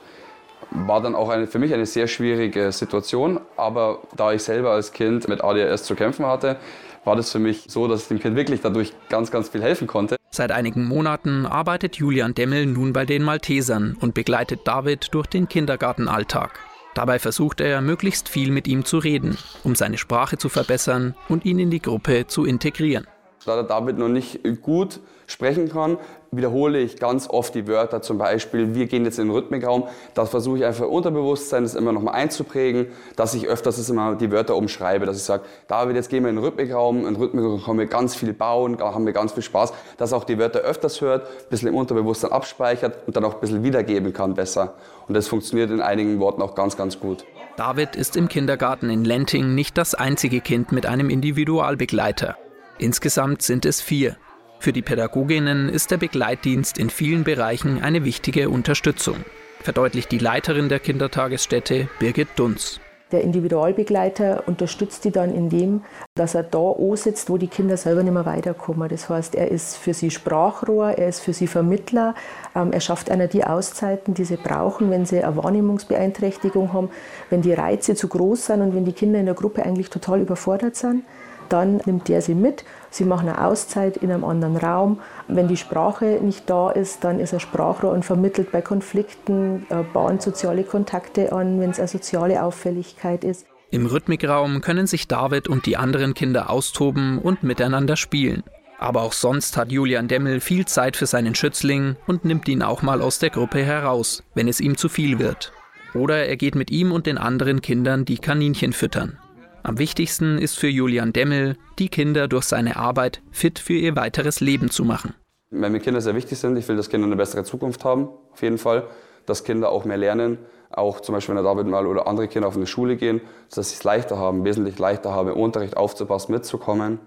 War 0.70 1.00
dann 1.00 1.14
auch 1.14 1.30
eine, 1.30 1.46
für 1.46 1.58
mich 1.58 1.74
eine 1.74 1.86
sehr 1.86 2.06
schwierige 2.06 2.70
Situation, 2.70 3.40
aber 3.56 4.00
da 4.16 4.32
ich 4.32 4.42
selber 4.42 4.70
als 4.70 4.92
Kind 4.92 5.26
mit 5.26 5.42
ADHS 5.42 5.82
zu 5.82 5.94
kämpfen 5.94 6.26
hatte, 6.26 6.56
war 7.04 7.16
das 7.16 7.32
für 7.32 7.38
mich 7.38 7.64
so, 7.68 7.88
dass 7.88 8.02
ich 8.02 8.08
dem 8.08 8.20
Kind 8.20 8.36
wirklich 8.36 8.60
dadurch 8.60 8.92
ganz, 9.08 9.30
ganz 9.30 9.48
viel 9.48 9.62
helfen 9.62 9.86
konnte. 9.86 10.16
Seit 10.30 10.52
einigen 10.52 10.86
Monaten 10.86 11.44
arbeitet 11.46 11.96
Julian 11.96 12.34
Demmel 12.34 12.66
nun 12.66 12.92
bei 12.92 13.04
den 13.04 13.22
Maltesern 13.22 13.96
und 14.00 14.14
begleitet 14.14 14.60
David 14.64 15.08
durch 15.12 15.26
den 15.26 15.48
Kindergartenalltag. 15.48 16.60
Dabei 16.94 17.18
versucht 17.18 17.60
er, 17.60 17.80
möglichst 17.80 18.28
viel 18.28 18.50
mit 18.50 18.68
ihm 18.68 18.84
zu 18.84 18.98
reden, 18.98 19.38
um 19.64 19.74
seine 19.74 19.98
Sprache 19.98 20.38
zu 20.38 20.48
verbessern 20.48 21.14
und 21.28 21.44
ihn 21.44 21.58
in 21.58 21.70
die 21.70 21.82
Gruppe 21.82 22.26
zu 22.26 22.44
integrieren. 22.44 23.06
Da 23.46 23.54
der 23.54 23.64
David 23.64 23.96
noch 23.96 24.08
nicht 24.08 24.40
gut 24.60 25.00
sprechen 25.26 25.70
kann, 25.70 25.96
wiederhole 26.30 26.78
ich 26.78 26.98
ganz 26.98 27.28
oft 27.30 27.54
die 27.54 27.66
Wörter, 27.66 28.02
zum 28.02 28.18
Beispiel, 28.18 28.74
wir 28.74 28.86
gehen 28.86 29.04
jetzt 29.04 29.18
in 29.18 29.28
den 29.28 29.34
Rhythmikraum. 29.34 29.84
Da 30.14 30.26
versuche 30.26 30.58
ich 30.58 30.64
einfach 30.64 30.86
Unterbewusstsein, 30.86 31.62
das 31.62 31.74
immer 31.74 31.92
noch 31.92 32.02
mal 32.02 32.12
einzuprägen, 32.12 32.88
dass 33.16 33.34
ich 33.34 33.48
öfters 33.48 33.76
das 33.76 33.88
immer 33.88 34.14
die 34.16 34.30
Wörter 34.30 34.56
umschreibe, 34.56 35.06
dass 35.06 35.16
ich 35.16 35.22
sage, 35.22 35.44
David, 35.68 35.96
jetzt 35.96 36.10
gehen 36.10 36.22
wir 36.24 36.30
in 36.30 36.36
den 36.36 36.44
Rhythmikraum, 36.44 36.98
in 36.98 37.14
den 37.14 37.16
Rhythmikraum 37.16 37.62
können 37.62 37.78
wir 37.78 37.86
ganz 37.86 38.14
viel 38.14 38.32
bauen, 38.34 38.78
haben 38.78 39.06
wir 39.06 39.12
ganz 39.12 39.32
viel 39.32 39.42
Spaß, 39.42 39.72
dass 39.96 40.12
auch 40.12 40.24
die 40.24 40.38
Wörter 40.38 40.60
öfters 40.60 41.00
hört, 41.00 41.26
ein 41.26 41.48
bisschen 41.48 41.68
im 41.68 41.76
Unterbewusstsein 41.76 42.32
abspeichert 42.32 42.98
und 43.06 43.16
dann 43.16 43.24
auch 43.24 43.34
ein 43.34 43.40
bisschen 43.40 43.62
wiedergeben 43.62 44.12
kann 44.12 44.34
besser. 44.34 44.74
Und 45.08 45.14
das 45.14 45.28
funktioniert 45.28 45.70
in 45.70 45.80
einigen 45.80 46.20
Worten 46.20 46.42
auch 46.42 46.54
ganz, 46.54 46.76
ganz 46.76 47.00
gut. 47.00 47.24
David 47.56 47.96
ist 47.96 48.16
im 48.16 48.28
Kindergarten 48.28 48.90
in 48.90 49.04
Lenting 49.04 49.54
nicht 49.54 49.78
das 49.78 49.94
einzige 49.94 50.40
Kind 50.40 50.72
mit 50.72 50.86
einem 50.86 51.10
Individualbegleiter. 51.10 52.36
Insgesamt 52.80 53.42
sind 53.42 53.66
es 53.66 53.82
vier. 53.82 54.16
Für 54.58 54.72
die 54.72 54.80
Pädagoginnen 54.80 55.68
ist 55.68 55.90
der 55.90 55.98
Begleitdienst 55.98 56.78
in 56.78 56.88
vielen 56.88 57.24
Bereichen 57.24 57.82
eine 57.82 58.06
wichtige 58.06 58.48
Unterstützung, 58.48 59.16
verdeutlicht 59.62 60.10
die 60.10 60.18
Leiterin 60.18 60.70
der 60.70 60.78
Kindertagesstätte 60.78 61.90
Birgit 61.98 62.28
Dunz. 62.36 62.80
Der 63.12 63.20
Individualbegleiter 63.20 64.44
unterstützt 64.46 65.04
die 65.04 65.10
dann 65.10 65.34
in 65.34 65.50
dem, 65.50 65.82
dass 66.14 66.34
er 66.34 66.42
da 66.42 66.74
sitzt, 66.94 67.28
wo 67.28 67.36
die 67.36 67.48
Kinder 67.48 67.76
selber 67.76 68.02
nicht 68.02 68.14
mehr 68.14 68.24
weiterkommen. 68.24 68.88
Das 68.88 69.10
heißt, 69.10 69.34
er 69.34 69.50
ist 69.50 69.76
für 69.76 69.92
sie 69.92 70.10
Sprachrohr, 70.10 70.92
er 70.92 71.08
ist 71.08 71.20
für 71.20 71.34
sie 71.34 71.48
Vermittler, 71.48 72.14
ähm, 72.54 72.72
er 72.72 72.80
schafft 72.80 73.10
einer 73.10 73.26
die 73.26 73.44
Auszeiten, 73.44 74.14
die 74.14 74.24
sie 74.24 74.36
brauchen, 74.36 74.90
wenn 74.90 75.04
sie 75.04 75.22
eine 75.22 75.36
Wahrnehmungsbeeinträchtigung 75.36 76.72
haben, 76.72 76.88
wenn 77.28 77.42
die 77.42 77.52
Reize 77.52 77.94
zu 77.94 78.08
groß 78.08 78.46
sind 78.46 78.62
und 78.62 78.74
wenn 78.74 78.86
die 78.86 78.94
Kinder 78.94 79.20
in 79.20 79.26
der 79.26 79.34
Gruppe 79.34 79.64
eigentlich 79.66 79.90
total 79.90 80.20
überfordert 80.20 80.76
sind 80.76 81.04
dann 81.52 81.80
nimmt 81.84 82.08
der 82.08 82.22
sie 82.22 82.34
mit. 82.34 82.64
Sie 82.90 83.04
machen 83.04 83.28
eine 83.28 83.44
Auszeit 83.44 83.96
in 83.96 84.10
einem 84.10 84.24
anderen 84.24 84.56
Raum. 84.56 85.00
Wenn 85.28 85.48
die 85.48 85.56
Sprache 85.56 86.20
nicht 86.22 86.48
da 86.48 86.70
ist, 86.70 87.04
dann 87.04 87.20
ist 87.20 87.32
er 87.32 87.40
Sprachrohr 87.40 87.92
und 87.92 88.04
vermittelt 88.04 88.52
bei 88.52 88.62
Konflikten, 88.62 89.66
äh, 89.70 89.82
bahnt 89.92 90.22
soziale 90.22 90.64
Kontakte 90.64 91.32
an, 91.32 91.60
wenn 91.60 91.70
es 91.70 91.78
eine 91.78 91.88
soziale 91.88 92.42
Auffälligkeit 92.42 93.24
ist. 93.24 93.46
Im 93.70 93.86
Rhythmikraum 93.86 94.60
können 94.62 94.86
sich 94.86 95.06
David 95.06 95.46
und 95.46 95.66
die 95.66 95.76
anderen 95.76 96.14
Kinder 96.14 96.50
austoben 96.50 97.18
und 97.18 97.44
miteinander 97.44 97.96
spielen. 97.96 98.42
Aber 98.78 99.02
auch 99.02 99.12
sonst 99.12 99.56
hat 99.56 99.70
Julian 99.70 100.08
Demmel 100.08 100.40
viel 100.40 100.64
Zeit 100.64 100.96
für 100.96 101.06
seinen 101.06 101.34
Schützling 101.34 101.96
und 102.06 102.24
nimmt 102.24 102.48
ihn 102.48 102.62
auch 102.62 102.82
mal 102.82 103.02
aus 103.02 103.18
der 103.18 103.30
Gruppe 103.30 103.62
heraus, 103.62 104.24
wenn 104.34 104.48
es 104.48 104.58
ihm 104.58 104.76
zu 104.76 104.88
viel 104.88 105.18
wird. 105.18 105.52
Oder 105.94 106.26
er 106.26 106.36
geht 106.36 106.54
mit 106.54 106.70
ihm 106.70 106.90
und 106.90 107.06
den 107.06 107.18
anderen 107.18 107.60
Kindern 107.60 108.04
die 108.04 108.18
Kaninchen 108.18 108.72
füttern. 108.72 109.18
Am 109.62 109.78
wichtigsten 109.78 110.38
ist 110.38 110.58
für 110.58 110.68
Julian 110.68 111.12
Demmel, 111.12 111.56
die 111.78 111.88
Kinder 111.88 112.28
durch 112.28 112.44
seine 112.44 112.76
Arbeit 112.76 113.22
fit 113.30 113.58
für 113.58 113.74
ihr 113.74 113.94
weiteres 113.94 114.40
Leben 114.40 114.70
zu 114.70 114.84
machen. 114.84 115.14
Wenn 115.50 115.72
mir 115.72 115.80
Kinder 115.80 116.00
sehr 116.00 116.14
wichtig 116.14 116.38
sind, 116.38 116.56
ich 116.56 116.66
will, 116.68 116.76
dass 116.76 116.88
Kinder 116.88 117.06
eine 117.06 117.16
bessere 117.16 117.44
Zukunft 117.44 117.84
haben, 117.84 118.08
auf 118.32 118.42
jeden 118.42 118.58
Fall. 118.58 118.84
Dass 119.26 119.44
Kinder 119.44 119.70
auch 119.70 119.84
mehr 119.84 119.98
lernen, 119.98 120.38
auch 120.70 121.00
zum 121.00 121.14
Beispiel, 121.14 121.34
wenn 121.34 121.42
der 121.42 121.52
David 121.52 121.66
mal 121.66 121.86
oder 121.86 122.06
andere 122.06 122.26
Kinder 122.28 122.48
auf 122.48 122.56
eine 122.56 122.66
Schule 122.66 122.96
gehen, 122.96 123.20
dass 123.54 123.70
sie 123.70 123.76
es 123.76 123.84
leichter 123.84 124.16
haben, 124.18 124.44
wesentlich 124.44 124.78
leichter 124.78 125.12
haben, 125.12 125.28
im 125.28 125.36
Unterricht 125.36 125.76
aufzupassen, 125.76 126.32
mitzukommen 126.32 127.00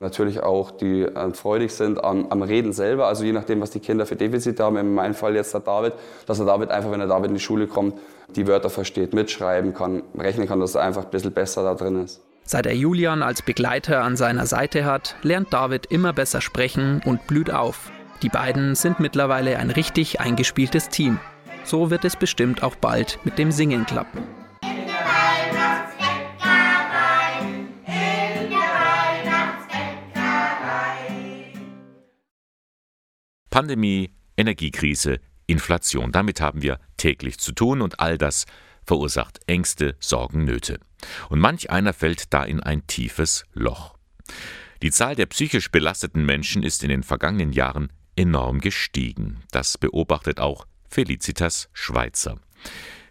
natürlich 0.00 0.42
auch, 0.42 0.70
die 0.70 1.02
äh, 1.02 1.32
freudig 1.34 1.72
sind 1.72 2.02
am, 2.02 2.26
am, 2.30 2.42
Reden 2.42 2.72
selber. 2.72 3.06
Also 3.06 3.24
je 3.24 3.32
nachdem, 3.32 3.60
was 3.60 3.70
die 3.70 3.80
Kinder 3.80 4.06
für 4.06 4.16
Defizite 4.16 4.64
haben. 4.64 4.76
In 4.78 4.94
meinem 4.94 5.14
Fall 5.14 5.36
jetzt 5.36 5.52
der 5.52 5.60
David, 5.60 5.92
dass 6.26 6.38
der 6.38 6.46
David 6.46 6.70
einfach, 6.70 6.90
wenn 6.90 6.98
der 6.98 7.08
David 7.08 7.28
in 7.28 7.34
die 7.34 7.40
Schule 7.40 7.66
kommt, 7.66 7.94
die 8.34 8.46
Wörter 8.46 8.70
versteht, 8.70 9.12
mitschreiben 9.12 9.74
kann, 9.74 10.02
rechnen 10.18 10.48
kann, 10.48 10.60
dass 10.60 10.74
er 10.74 10.82
einfach 10.82 11.04
ein 11.04 11.10
bisschen 11.10 11.32
besser 11.32 11.62
da 11.62 11.74
drin 11.74 12.02
ist. 12.02 12.22
Seit 12.44 12.66
er 12.66 12.74
Julian 12.74 13.22
als 13.22 13.42
Begleiter 13.42 14.02
an 14.02 14.16
seiner 14.16 14.46
Seite 14.46 14.84
hat, 14.84 15.14
lernt 15.22 15.52
David 15.52 15.86
immer 15.86 16.12
besser 16.12 16.40
sprechen 16.40 17.02
und 17.04 17.26
blüht 17.26 17.52
auf. 17.52 17.92
Die 18.22 18.28
beiden 18.28 18.74
sind 18.74 19.00
mittlerweile 19.00 19.58
ein 19.58 19.70
richtig 19.70 20.20
eingespieltes 20.20 20.88
Team. 20.88 21.20
So 21.62 21.90
wird 21.90 22.04
es 22.04 22.16
bestimmt 22.16 22.62
auch 22.62 22.74
bald 22.74 23.18
mit 23.24 23.38
dem 23.38 23.52
Singen 23.52 23.86
klappen. 23.86 24.39
Pandemie, 33.50 34.12
Energiekrise, 34.36 35.20
Inflation. 35.46 36.12
Damit 36.12 36.40
haben 36.40 36.62
wir 36.62 36.78
täglich 36.96 37.38
zu 37.38 37.52
tun 37.52 37.82
und 37.82 37.98
all 38.00 38.16
das 38.16 38.46
verursacht 38.86 39.40
Ängste, 39.46 39.96
Sorgen, 39.98 40.44
Nöte. 40.44 40.78
Und 41.28 41.40
manch 41.40 41.70
einer 41.70 41.92
fällt 41.92 42.32
da 42.32 42.44
in 42.44 42.60
ein 42.60 42.86
tiefes 42.86 43.44
Loch. 43.52 43.96
Die 44.82 44.90
Zahl 44.90 45.14
der 45.14 45.26
psychisch 45.26 45.70
belasteten 45.70 46.24
Menschen 46.24 46.62
ist 46.62 46.82
in 46.82 46.88
den 46.88 47.02
vergangenen 47.02 47.52
Jahren 47.52 47.92
enorm 48.16 48.60
gestiegen. 48.60 49.42
Das 49.50 49.78
beobachtet 49.78 50.40
auch 50.40 50.66
Felicitas 50.88 51.68
Schweizer. 51.72 52.40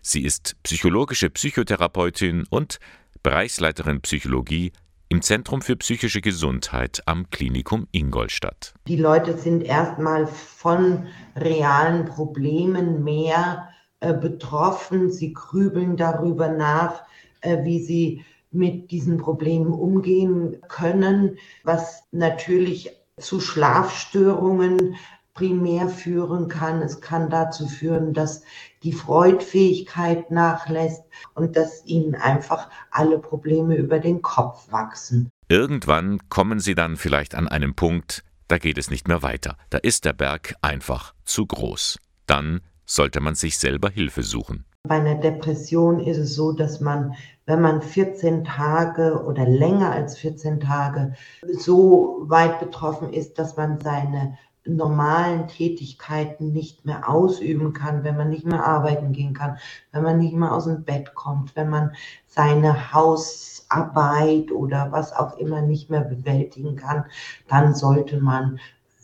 Sie 0.01 0.23
ist 0.23 0.55
psychologische 0.63 1.29
Psychotherapeutin 1.29 2.45
und 2.49 2.79
Bereichsleiterin 3.21 4.01
Psychologie 4.01 4.71
im 5.09 5.23
Zentrum 5.23 5.63
für 5.63 5.75
psychische 5.75 6.21
Gesundheit 6.21 7.01
am 7.07 7.29
Klinikum 7.31 7.87
Ingolstadt. 7.91 8.75
Die 8.87 8.95
Leute 8.95 9.37
sind 9.37 9.63
erstmal 9.63 10.27
von 10.27 11.07
realen 11.35 12.05
Problemen 12.05 13.03
mehr 13.03 13.69
äh, 14.01 14.13
betroffen. 14.13 15.11
Sie 15.11 15.33
grübeln 15.33 15.97
darüber 15.97 16.49
nach, 16.49 17.03
äh, 17.41 17.63
wie 17.63 17.83
sie 17.83 18.23
mit 18.51 18.91
diesen 18.91 19.17
Problemen 19.17 19.73
umgehen 19.73 20.57
können, 20.67 21.37
was 21.63 22.03
natürlich 22.11 22.91
zu 23.17 23.39
Schlafstörungen 23.39 24.95
primär 25.33 25.89
führen 25.89 26.47
kann. 26.49 26.81
Es 26.81 27.01
kann 27.01 27.29
dazu 27.29 27.67
führen, 27.67 28.13
dass 28.13 28.43
die 28.83 28.93
Freudfähigkeit 28.93 30.31
nachlässt 30.31 31.03
und 31.33 31.55
dass 31.55 31.85
ihnen 31.85 32.15
einfach 32.15 32.69
alle 32.91 33.19
Probleme 33.19 33.75
über 33.75 33.99
den 33.99 34.21
Kopf 34.21 34.71
wachsen. 34.71 35.29
Irgendwann 35.47 36.19
kommen 36.29 36.59
sie 36.59 36.75
dann 36.75 36.95
vielleicht 36.95 37.35
an 37.35 37.47
einem 37.47 37.75
Punkt, 37.75 38.23
da 38.47 38.57
geht 38.57 38.77
es 38.77 38.89
nicht 38.89 39.07
mehr 39.07 39.21
weiter. 39.21 39.57
Da 39.69 39.77
ist 39.77 40.05
der 40.05 40.13
Berg 40.13 40.55
einfach 40.61 41.13
zu 41.25 41.45
groß. 41.45 41.99
Dann 42.25 42.61
sollte 42.85 43.19
man 43.21 43.35
sich 43.35 43.57
selber 43.57 43.89
Hilfe 43.89 44.23
suchen. 44.23 44.65
Bei 44.87 44.95
einer 44.95 45.15
Depression 45.15 45.99
ist 45.99 46.17
es 46.17 46.35
so, 46.35 46.53
dass 46.53 46.79
man, 46.79 47.13
wenn 47.45 47.61
man 47.61 47.81
14 47.81 48.45
Tage 48.45 49.23
oder 49.23 49.45
länger 49.45 49.91
als 49.91 50.17
14 50.17 50.61
Tage 50.61 51.13
so 51.43 52.23
weit 52.23 52.59
betroffen 52.59 53.11
ist, 53.11 53.37
dass 53.37 53.57
man 53.57 53.79
seine 53.81 54.37
normalen 54.75 55.47
Tätigkeiten 55.47 56.51
nicht 56.51 56.85
mehr 56.85 57.09
ausüben 57.09 57.73
kann, 57.73 58.03
wenn 58.03 58.17
man 58.17 58.29
nicht 58.29 58.45
mehr 58.45 58.65
arbeiten 58.65 59.11
gehen 59.11 59.33
kann, 59.33 59.57
wenn 59.91 60.03
man 60.03 60.17
nicht 60.17 60.33
mehr 60.33 60.53
aus 60.53 60.65
dem 60.65 60.83
Bett 60.83 61.13
kommt, 61.15 61.55
wenn 61.55 61.69
man 61.69 61.91
seine 62.27 62.93
Hausarbeit 62.93 64.51
oder 64.51 64.91
was 64.91 65.13
auch 65.13 65.37
immer 65.37 65.61
nicht 65.61 65.89
mehr 65.89 66.01
bewältigen 66.01 66.75
kann, 66.75 67.05
dann 67.47 67.75
sollte 67.75 68.19
man 68.21 68.59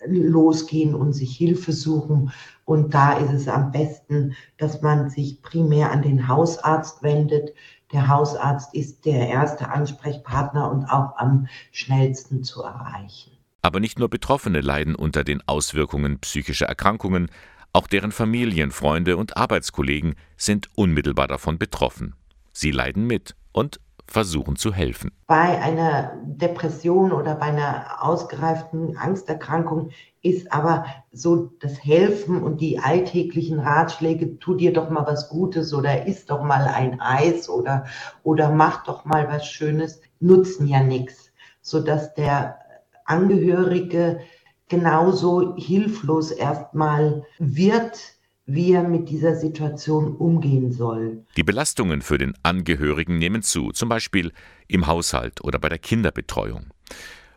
losgehen 0.08 0.96
und 0.96 1.14
sich 1.14 1.36
Hilfe 1.36 1.72
suchen. 1.72 2.32
Und 2.66 2.94
da 2.94 3.14
ist 3.14 3.32
es 3.32 3.48
am 3.48 3.72
besten, 3.72 4.36
dass 4.58 4.82
man 4.82 5.10
sich 5.10 5.42
primär 5.42 5.92
an 5.92 6.02
den 6.02 6.28
Hausarzt 6.28 7.04
wendet. 7.04 7.54
Der 7.92 8.08
Hausarzt 8.08 8.74
ist 8.74 9.06
der 9.06 9.30
erste 9.30 9.70
Ansprechpartner 9.70 10.72
und 10.72 10.86
auch 10.86 11.18
am 11.18 11.48
schnellsten 11.72 12.44
zu 12.44 12.64
erreichen. 12.64 13.35
Aber 13.66 13.80
nicht 13.80 13.98
nur 13.98 14.12
Betroffene 14.12 14.62
leiden 14.62 14.94
unter 14.94 15.24
den 15.24 15.42
Auswirkungen 15.48 16.20
psychischer 16.20 16.68
Erkrankungen, 16.68 17.32
auch 17.74 17.88
deren 17.88 18.12
Familien, 18.12 18.70
Freunde 18.70 19.18
und 19.18 19.38
Arbeitskollegen 19.38 20.14
sind 20.38 20.70
unmittelbar 20.76 21.28
davon 21.28 21.58
betroffen. 21.58 22.14
Sie 22.54 22.70
leiden 22.70 23.08
mit 23.08 23.36
und 23.54 23.80
versuchen 24.06 24.56
zu 24.56 24.72
helfen. 24.72 25.10
Bei 25.26 25.60
einer 25.60 26.14
Depression 26.24 27.12
oder 27.12 27.34
bei 27.34 27.48
einer 27.48 28.04
ausgereiften 28.04 28.98
Angsterkrankung 28.98 29.90
ist 30.22 30.54
aber 30.54 30.86
so 31.12 31.52
das 31.60 31.84
Helfen 31.84 32.44
und 32.44 32.62
die 32.62 32.78
alltäglichen 32.78 33.60
Ratschläge, 33.60 34.38
tu 34.38 34.54
dir 34.54 34.74
doch 34.74 34.92
mal 34.92 35.08
was 35.08 35.28
Gutes 35.28 35.74
oder 35.74 36.06
isst 36.06 36.30
doch 36.30 36.44
mal 36.44 36.68
ein 36.68 37.02
Eis 37.02 37.50
oder, 37.50 37.86
oder 38.22 38.52
mach 38.52 38.84
doch 38.84 39.06
mal 39.06 39.28
was 39.28 39.48
Schönes, 39.48 40.02
nutzen 40.20 40.68
ja 40.68 40.84
nichts, 40.84 41.32
sodass 41.62 42.14
der 42.14 42.60
Angehörige 43.06 44.20
genauso 44.68 45.56
hilflos 45.58 46.32
erstmal 46.32 47.24
wird, 47.40 47.98
wie 48.46 48.74
er 48.74 48.84
mit 48.84 49.10
dieser 49.10 49.36
Situation 49.36 50.16
umgehen 50.16 50.72
soll. 50.72 51.26
Die 51.36 51.44
Belastungen 51.44 52.02
für 52.02 52.18
den 52.18 52.34
Angehörigen 52.44 53.18
nehmen 53.18 53.42
zu, 53.42 53.72
zum 53.72 53.90
Beispiel 53.90 54.32
im 54.68 54.88
Haushalt 54.88 55.44
oder 55.44 55.60
bei 55.60 55.70
der 55.70 55.80
Kinderbetreuung. 55.80 56.68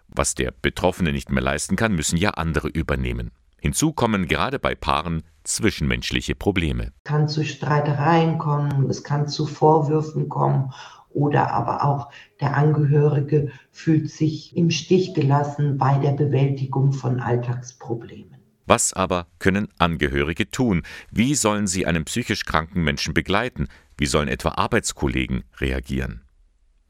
Was 0.09 0.35
der 0.35 0.53
Betroffene 0.63 1.13
nicht 1.13 1.31
mehr 1.31 1.43
leisten 1.43 1.77
kann, 1.77 1.95
müssen 1.95 2.17
ja 2.17 2.31
andere 2.31 2.69
übernehmen. 2.69 3.31
Hinzu 3.61 3.93
kommen 3.93 4.29
gerade 4.29 4.59
bei 4.59 4.75
Paaren 4.75 5.23
zwischenmenschliche 5.43 6.35
Probleme. 6.35 6.93
Es 7.05 7.05
kann 7.05 7.29
zu 7.29 7.45
Streitereien 7.45 8.39
kommen, 8.39 8.89
es 8.89 9.03
kann 9.03 9.29
zu 9.29 9.47
Vorwürfen 9.47 10.29
kommen 10.29 10.73
oder 11.19 11.53
aber 11.53 11.85
auch 11.85 12.11
der 12.41 12.57
Angehörige 12.57 13.51
fühlt 13.73 14.11
sich 14.11 14.57
im 14.57 14.71
Stich 14.71 15.15
gelassen 15.15 15.77
bei 15.77 15.99
der 15.99 16.13
Bewältigung 16.13 16.93
von 16.93 17.21
Alltagsproblemen. 17.21 18.37
Was 18.67 18.93
aber 18.93 19.27
können 19.39 19.69
Angehörige 19.79 20.51
tun? 20.51 20.83
Wie 21.11 21.35
sollen 21.35 21.67
sie 21.67 21.87
einen 21.87 22.05
psychisch 22.05 22.45
kranken 22.45 22.85
Menschen 22.85 23.15
begleiten? 23.15 23.67
Wie 23.97 24.07
sollen 24.07 24.29
etwa 24.29 24.51
Arbeitskollegen 24.51 25.45
reagieren? 25.59 26.23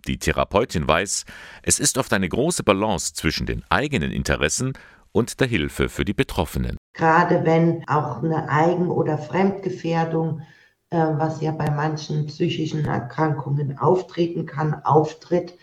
Die 0.07 0.19
Therapeutin 0.19 0.89
weiß, 0.89 1.25
es 1.63 1.79
ist 1.79 1.97
oft 1.97 2.13
eine 2.13 2.29
große 2.29 2.65
Balance 2.65 3.15
zwischen 3.15 3.47
den 3.47 3.63
eigenen 3.69 4.11
Interessen 4.11 4.73
und 5.13 5.41
der 5.41 5.47
Hilfe 5.47 5.89
für 5.89 6.05
die 6.05 6.15
Betroffenen. 6.15 6.77
Gerade 6.95 7.45
wenn 7.45 7.87
auch 7.89 8.23
eine 8.23 8.49
Eigen- 8.49 8.91
oder 8.91 9.17
Fremdgefährdung 9.17 10.41
äh, 10.41 10.58
was 10.91 11.41
ja 11.41 11.53
bei 11.53 11.71
manchen 11.71 12.27
psychischen 12.27 12.85
Erkrankungen 12.87 13.79
auftreten 13.79 14.47
kann, 14.47 14.85
auftritt, 14.85 15.55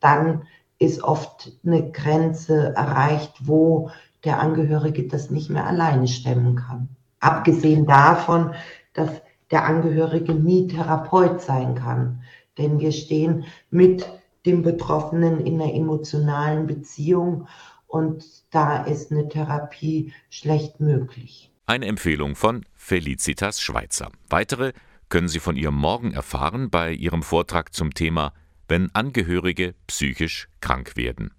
dann 0.00 0.42
ist 0.78 1.02
oft 1.02 1.52
eine 1.64 1.92
Grenze 1.92 2.74
erreicht, 2.74 3.32
wo 3.46 3.90
der 4.24 4.40
Angehörige 4.40 5.06
das 5.06 5.30
nicht 5.30 5.50
mehr 5.50 5.66
alleine 5.66 6.08
stemmen 6.08 6.56
kann. 6.56 6.88
Abgesehen 7.20 7.86
davon, 7.86 8.54
dass 8.94 9.10
der 9.52 9.64
Angehörige 9.64 10.34
nie 10.34 10.66
Therapeut 10.66 11.40
sein 11.40 11.76
kann. 11.76 12.22
Denn 12.58 12.80
wir 12.80 12.90
stehen 12.90 13.44
mit 13.70 14.08
dem 14.44 14.62
Betroffenen 14.62 15.46
in 15.46 15.60
einer 15.60 15.72
emotionalen 15.72 16.66
Beziehung 16.66 17.46
und 17.86 18.24
da 18.50 18.82
ist 18.82 19.12
eine 19.12 19.28
Therapie 19.28 20.12
schlecht 20.30 20.80
möglich. 20.80 21.51
Eine 21.64 21.86
Empfehlung 21.86 22.34
von 22.34 22.66
Felicitas 22.74 23.60
Schweizer. 23.60 24.10
Weitere 24.28 24.72
können 25.08 25.28
Sie 25.28 25.38
von 25.38 25.56
ihr 25.56 25.70
morgen 25.70 26.12
erfahren 26.12 26.70
bei 26.70 26.92
ihrem 26.92 27.22
Vortrag 27.22 27.72
zum 27.72 27.94
Thema 27.94 28.34
Wenn 28.66 28.92
Angehörige 28.94 29.76
psychisch 29.86 30.48
krank 30.60 30.96
werden. 30.96 31.32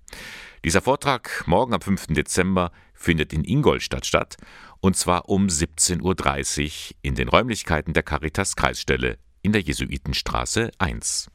Dieser 0.63 0.81
Vortrag 0.81 1.43
morgen 1.45 1.73
am 1.73 1.81
5. 1.81 2.07
Dezember 2.07 2.71
findet 2.93 3.33
in 3.33 3.43
Ingolstadt 3.43 4.05
statt 4.05 4.38
und 4.79 4.95
zwar 4.95 5.27
um 5.27 5.47
17.30 5.47 6.91
Uhr 6.91 6.95
in 7.01 7.15
den 7.15 7.27
Räumlichkeiten 7.27 7.93
der 7.93 8.03
Caritas 8.03 8.55
Kreisstelle 8.55 9.17
in 9.41 9.51
der 9.51 9.62
Jesuitenstraße 9.62 10.71
1. 10.77 11.29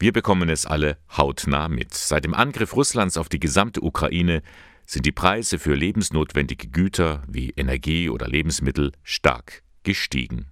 Wir 0.00 0.12
bekommen 0.12 0.48
es 0.48 0.66
alle 0.66 0.98
hautnah 1.16 1.68
mit. 1.68 1.94
Seit 1.94 2.24
dem 2.24 2.34
Angriff 2.34 2.74
Russlands 2.74 3.16
auf 3.16 3.28
die 3.28 3.40
gesamte 3.40 3.82
Ukraine 3.82 4.42
sind 4.86 5.04
die 5.04 5.12
Preise 5.12 5.58
für 5.58 5.74
lebensnotwendige 5.74 6.68
Güter 6.68 7.22
wie 7.28 7.50
Energie 7.50 8.08
oder 8.08 8.28
Lebensmittel 8.28 8.92
stark 9.02 9.62
gestiegen. 9.82 10.46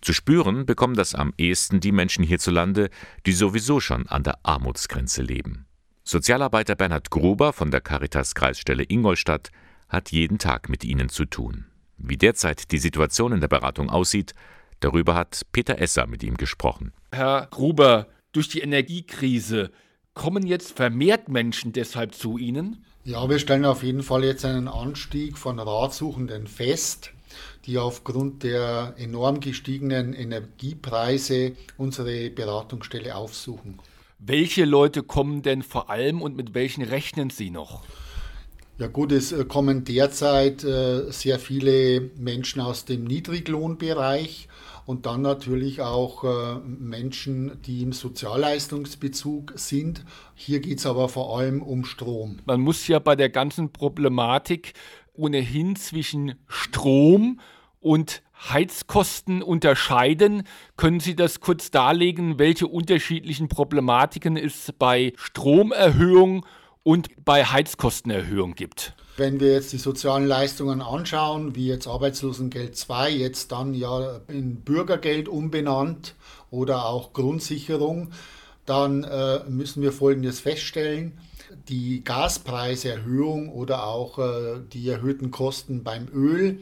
Zu 0.00 0.12
spüren 0.12 0.66
bekommen 0.66 0.94
das 0.94 1.14
am 1.14 1.32
ehesten 1.38 1.80
die 1.80 1.92
Menschen 1.92 2.24
hierzulande, 2.24 2.90
die 3.26 3.32
sowieso 3.32 3.80
schon 3.80 4.06
an 4.06 4.22
der 4.22 4.38
Armutsgrenze 4.44 5.22
leben. 5.22 5.66
Sozialarbeiter 6.04 6.74
Bernhard 6.74 7.10
Gruber 7.10 7.52
von 7.52 7.70
der 7.70 7.80
Caritas 7.80 8.34
Kreisstelle 8.34 8.84
Ingolstadt 8.88 9.50
hat 9.88 10.10
jeden 10.12 10.38
Tag 10.38 10.68
mit 10.68 10.84
ihnen 10.84 11.08
zu 11.08 11.24
tun. 11.24 11.66
Wie 11.96 12.16
derzeit 12.16 12.70
die 12.70 12.78
Situation 12.78 13.32
in 13.32 13.40
der 13.40 13.48
Beratung 13.48 13.90
aussieht, 13.90 14.34
darüber 14.80 15.14
hat 15.14 15.42
Peter 15.52 15.80
Esser 15.80 16.06
mit 16.06 16.22
ihm 16.22 16.36
gesprochen. 16.36 16.92
Herr 17.12 17.48
Gruber, 17.50 18.06
durch 18.32 18.48
die 18.48 18.60
Energiekrise 18.60 19.70
kommen 20.14 20.46
jetzt 20.46 20.76
vermehrt 20.76 21.28
Menschen 21.28 21.72
deshalb 21.72 22.14
zu 22.14 22.38
Ihnen? 22.38 22.84
Ja, 23.08 23.26
wir 23.30 23.38
stellen 23.38 23.64
auf 23.64 23.82
jeden 23.82 24.02
Fall 24.02 24.22
jetzt 24.22 24.44
einen 24.44 24.68
Anstieg 24.68 25.38
von 25.38 25.58
Ratsuchenden 25.58 26.46
fest, 26.46 27.12
die 27.64 27.78
aufgrund 27.78 28.42
der 28.42 28.96
enorm 28.98 29.40
gestiegenen 29.40 30.12
Energiepreise 30.12 31.52
unsere 31.78 32.28
Beratungsstelle 32.28 33.16
aufsuchen. 33.16 33.78
Welche 34.18 34.66
Leute 34.66 35.02
kommen 35.02 35.40
denn 35.40 35.62
vor 35.62 35.88
allem 35.88 36.20
und 36.20 36.36
mit 36.36 36.52
welchen 36.52 36.84
rechnen 36.84 37.30
Sie 37.30 37.48
noch? 37.48 37.82
Ja 38.76 38.88
gut, 38.88 39.10
es 39.12 39.32
äh, 39.32 39.46
kommen 39.46 39.84
derzeit 39.84 40.62
äh, 40.64 41.10
sehr 41.10 41.38
viele 41.38 42.10
Menschen 42.18 42.60
aus 42.60 42.84
dem 42.84 43.04
Niedriglohnbereich 43.04 44.48
und 44.88 45.04
dann 45.04 45.20
natürlich 45.20 45.82
auch 45.82 46.24
äh, 46.24 46.60
Menschen, 46.60 47.60
die 47.60 47.82
im 47.82 47.92
Sozialleistungsbezug 47.92 49.52
sind. 49.54 50.02
Hier 50.34 50.60
geht 50.60 50.78
es 50.78 50.86
aber 50.86 51.10
vor 51.10 51.38
allem 51.38 51.60
um 51.60 51.84
Strom. 51.84 52.38
Man 52.46 52.62
muss 52.62 52.88
ja 52.88 52.98
bei 52.98 53.14
der 53.14 53.28
ganzen 53.28 53.70
Problematik 53.70 54.72
ohnehin 55.12 55.76
zwischen 55.76 56.36
Strom 56.46 57.38
und 57.80 58.22
Heizkosten 58.48 59.42
unterscheiden. 59.42 60.44
Können 60.78 61.00
Sie 61.00 61.14
das 61.14 61.40
kurz 61.40 61.70
darlegen, 61.70 62.38
welche 62.38 62.66
unterschiedlichen 62.66 63.48
Problematiken 63.48 64.38
es 64.38 64.72
bei 64.78 65.12
Stromerhöhung 65.16 66.46
und 66.82 67.10
bei 67.26 67.44
Heizkostenerhöhung 67.44 68.54
gibt? 68.54 68.96
Wenn 69.18 69.40
wir 69.40 69.50
jetzt 69.50 69.72
die 69.72 69.78
sozialen 69.78 70.28
Leistungen 70.28 70.80
anschauen, 70.80 71.56
wie 71.56 71.66
jetzt 71.66 71.88
Arbeitslosengeld 71.88 72.76
2, 72.76 73.10
jetzt 73.10 73.50
dann 73.50 73.74
ja 73.74 74.20
in 74.28 74.60
Bürgergeld 74.60 75.28
umbenannt 75.28 76.14
oder 76.52 76.86
auch 76.86 77.12
Grundsicherung, 77.14 78.12
dann 78.64 79.02
äh, 79.02 79.40
müssen 79.48 79.82
wir 79.82 79.90
Folgendes 79.90 80.38
feststellen. 80.38 81.18
Die 81.68 82.04
Gaspreiserhöhung 82.04 83.48
oder 83.48 83.88
auch 83.88 84.20
äh, 84.20 84.60
die 84.72 84.88
erhöhten 84.88 85.32
Kosten 85.32 85.82
beim 85.82 86.06
Öl, 86.14 86.60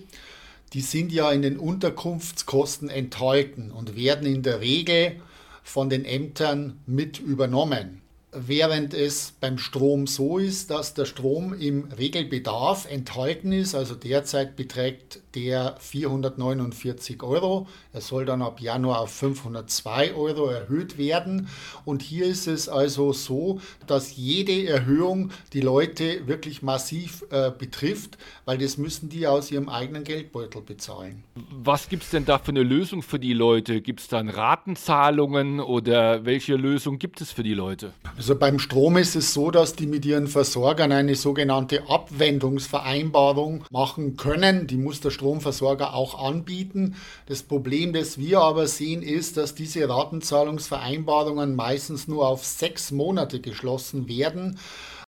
die 0.73 0.81
sind 0.81 1.13
ja 1.13 1.31
in 1.33 1.43
den 1.43 1.59
Unterkunftskosten 1.59 2.89
enthalten 2.89 3.71
und 3.71 3.97
werden 3.97 4.27
in 4.27 4.43
der 4.43 4.63
Regel 4.63 5.17
von 5.63 5.91
den 5.91 6.07
Ämtern 6.07 6.81
mit 6.87 7.21
übernommen 7.21 8.01
während 8.37 8.93
es 8.93 9.33
beim 9.41 9.59
Strom 9.59 10.07
so 10.07 10.39
ist, 10.39 10.71
dass 10.71 10.95
der 10.95 11.07
Strom 11.07 11.55
im 11.55 11.89
Regelbedarf 11.97 12.91
enthalten 12.91 13.53
ist. 13.53 13.75
Also 13.75 13.95
derzeit 13.95 14.57
beträgt 14.57 15.21
der 15.35 15.77
449 15.79 17.23
Euro. 17.23 17.67
Er 17.93 18.01
soll 18.01 18.25
dann 18.25 18.43
ab 18.43 18.61
Januar 18.61 19.01
auf 19.01 19.13
502 19.13 20.15
Euro 20.15 20.47
erhöht 20.47 20.99
werden. 20.99 21.49
Und 21.85 22.03
hier 22.03 22.27
ist 22.27 22.47
es 22.47 22.69
also 22.69 23.13
so, 23.13 23.61
dass 23.87 24.17
jede 24.17 24.67
Erhöhung 24.67 25.31
die 25.53 25.61
Leute 25.61 26.27
wirklich 26.27 26.63
massiv 26.63 27.25
äh, 27.31 27.51
betrifft, 27.51 28.19
weil 28.45 28.59
das 28.59 28.77
müssen 28.77 29.09
die 29.09 29.27
aus 29.27 29.51
ihrem 29.51 29.69
eigenen 29.69 30.05
Geldbeutel 30.05 30.63
bezahlen. 30.63 31.25
Was 31.51 31.89
gibt 31.89 32.03
es 32.03 32.11
denn 32.11 32.25
da 32.25 32.39
für 32.39 32.51
eine 32.51 32.63
Lösung 32.63 33.03
für 33.03 33.19
die 33.19 33.33
Leute? 33.33 33.81
Gibt 33.81 34.01
es 34.01 34.09
dann 34.09 34.29
Ratenzahlungen 34.29 35.61
oder 35.61 36.25
welche 36.25 36.57
Lösung 36.57 36.99
gibt 36.99 37.21
es 37.21 37.33
für 37.33 37.43
die 37.43 37.55
Leute? 37.55 37.93
Also 38.17 38.26
beim 38.35 38.59
Strom 38.59 38.97
ist 38.97 39.15
es 39.15 39.33
so, 39.33 39.51
dass 39.51 39.75
die 39.75 39.87
mit 39.87 40.05
ihren 40.05 40.27
Versorgern 40.27 40.93
eine 40.93 41.15
sogenannte 41.15 41.89
Abwendungsvereinbarung 41.89 43.65
machen 43.71 44.17
können. 44.17 44.67
Die 44.67 44.77
muss 44.77 45.01
der 45.01 45.11
Stromversorger 45.11 45.95
auch 45.95 46.23
anbieten. 46.23 46.97
Das 47.27 47.43
Problem, 47.43 47.93
das 47.93 48.19
wir 48.19 48.41
aber 48.41 48.67
sehen, 48.67 49.03
ist, 49.03 49.37
dass 49.37 49.55
diese 49.55 49.89
Ratenzahlungsvereinbarungen 49.89 51.55
meistens 51.55 52.09
nur 52.09 52.27
auf 52.27 52.45
sechs 52.45 52.91
Monate 52.91 53.41
geschlossen 53.41 54.09
werden. 54.09 54.59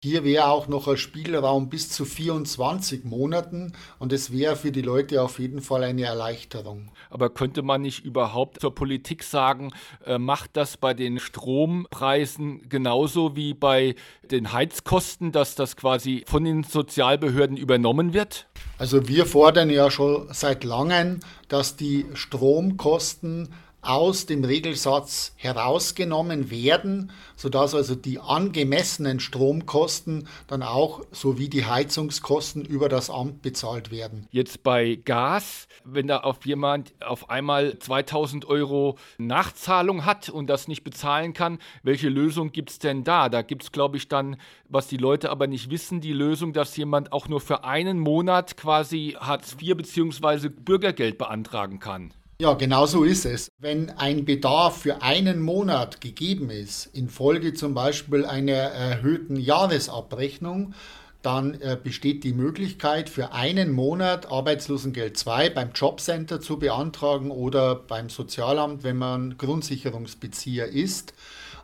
Hier 0.03 0.25
wäre 0.25 0.47
auch 0.47 0.67
noch 0.67 0.89
ein 0.89 0.97
Spielraum 0.97 1.69
bis 1.69 1.91
zu 1.91 2.07
24 2.07 3.05
Monaten 3.05 3.75
und 3.99 4.15
es 4.15 4.33
wäre 4.33 4.57
für 4.57 4.73
die 4.73 4.81
Leute 4.81 5.21
auf 5.21 5.39
jeden 5.39 5.61
Fall 5.61 5.85
eine 5.85 6.05
Erleichterung. 6.05 6.91
Aber 7.11 7.29
könnte 7.29 7.61
man 7.61 7.83
nicht 7.83 8.03
überhaupt 8.03 8.63
zur 8.63 8.75
Politik 8.75 9.23
sagen, 9.23 9.73
äh, 10.07 10.17
macht 10.17 10.57
das 10.57 10.79
bei 10.79 10.95
den 10.95 11.19
Strompreisen 11.19 12.67
genauso 12.71 13.37
wie 13.37 13.53
bei 13.53 13.95
den 14.23 14.55
Heizkosten, 14.55 15.33
dass 15.33 15.55
das 15.55 15.77
quasi 15.77 16.25
von 16.27 16.45
den 16.45 16.65
Sozialbehörden 16.65 17.59
übernommen 17.59 18.15
wird? 18.15 18.47
Also 18.79 19.07
wir 19.07 19.27
fordern 19.27 19.69
ja 19.69 19.91
schon 19.91 20.29
seit 20.33 20.65
langem, 20.65 21.21
dass 21.49 21.77
die 21.77 22.07
Stromkosten 22.15 23.51
aus 23.83 24.27
dem 24.27 24.45
Regelsatz 24.45 25.33
herausgenommen 25.37 26.51
werden, 26.51 27.13
sodass 27.37 27.75
also 27.75 27.95
die 27.95 28.19
angemessenen 28.19 29.21
Stromkosten 29.21 30.29
dann 30.47 30.63
auch 30.63 31.03
sowie 31.13 31.49
die 31.49 31.65
Heizungskosten 31.65 32.65
über 32.65 32.89
das 32.89 33.11
Amt 33.11 33.43
bezahlt 33.43 33.91
werden. 33.91 34.27
Jetzt 34.31 34.63
bei 34.63 34.97
Gas, 34.97 35.67
wenn 35.85 36.07
da 36.07 36.19
auf 36.19 36.45
jemand 36.45 36.93
auf 37.01 37.31
einmal 37.31 37.79
2000 37.79 38.45
Euro 38.45 38.99
Nachzahlung 39.19 40.05
hat 40.05 40.29
und 40.29 40.49
das 40.49 40.69
nicht 40.69 40.85
bezahlen 40.85 41.33
kann, 41.33 41.59
welche 41.83 42.09
Lösung 42.09 42.53
gibt 42.53 42.71
es 42.71 42.79
denn 42.79 43.05
da? 43.05 43.29
Da 43.29 43.43
gibt 43.43 43.63
es, 43.63 43.73
glaube 43.73 43.97
ich, 43.97 44.09
dann, 44.09 44.37
was 44.69 44.89
die 44.89 44.99
Leute 44.99 45.31
aber 45.31 45.47
nicht 45.47 45.71
wissen, 45.71 46.01
die 46.01 46.13
Lösung, 46.13 46.53
dass 46.53 46.77
jemand 46.77 47.13
auch 47.13 47.29
nur 47.29 47.41
für 47.41 47.65
einen 47.65 47.99
Monat 47.99 48.57
quasi 48.57 49.17
Hartz 49.19 49.57
IV 49.61 49.77
bzw. 49.77 50.49
Bürgergeld 50.49 51.17
beantragen 51.17 51.79
kann. 51.79 52.13
Ja, 52.41 52.55
genau 52.55 52.87
so 52.87 53.05
ist 53.05 53.27
es. 53.27 53.53
Wenn 53.59 53.91
ein 53.91 54.25
Bedarf 54.25 54.79
für 54.81 55.03
einen 55.03 55.43
Monat 55.43 56.01
gegeben 56.01 56.49
ist, 56.49 56.87
infolge 56.95 57.53
zum 57.53 57.75
Beispiel 57.75 58.25
einer 58.25 58.55
erhöhten 58.55 59.37
Jahresabrechnung, 59.37 60.73
dann 61.21 61.61
äh, 61.61 61.77
besteht 61.77 62.25
die 62.25 62.33
Möglichkeit 62.33 63.11
für 63.11 63.33
einen 63.33 63.73
Monat 63.73 64.33
Arbeitslosengeld 64.33 65.19
2 65.19 65.51
beim 65.51 65.73
Jobcenter 65.75 66.41
zu 66.41 66.59
beantragen 66.59 67.31
oder 67.31 67.75
beim 67.75 68.09
Sozialamt, 68.09 68.85
wenn 68.85 68.97
man 68.97 69.37
Grundsicherungsbezieher 69.37 70.67
ist. 70.67 71.13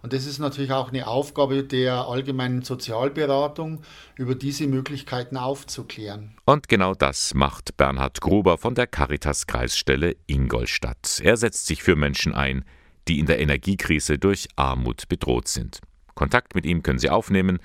Und 0.07 0.13
das 0.13 0.25
ist 0.25 0.39
natürlich 0.39 0.71
auch 0.71 0.91
eine 0.91 1.09
Aufgabe 1.09 1.65
der 1.65 2.07
allgemeinen 2.07 2.63
Sozialberatung, 2.63 3.83
über 4.15 4.37
diese 4.37 4.69
Möglichkeiten 4.69 5.37
aufzuklären. 5.37 6.37
Und 6.45 6.69
genau 6.69 6.95
das 6.95 7.35
macht 7.35 7.77
Bernhard 7.77 8.21
Gruber 8.21 8.57
von 8.57 8.77
der 8.77 8.87
Caritas 8.87 9.49
Kreisstelle 9.49 10.15
Ingolstadt. 10.29 11.21
Er 11.25 11.37
setzt 11.37 11.67
sich 11.67 11.83
für 11.83 11.97
Menschen 11.97 12.37
ein, 12.37 12.65
die 13.09 13.19
in 13.19 13.27
der 13.27 13.41
Energiekrise 13.41 14.17
durch 14.17 14.47
Armut 14.55 15.09
bedroht 15.09 15.49
sind. 15.49 15.81
Kontakt 16.15 16.55
mit 16.55 16.67
ihm 16.67 16.85
können 16.85 17.01
Sie 17.01 17.11
aufnehmen. 17.11 17.59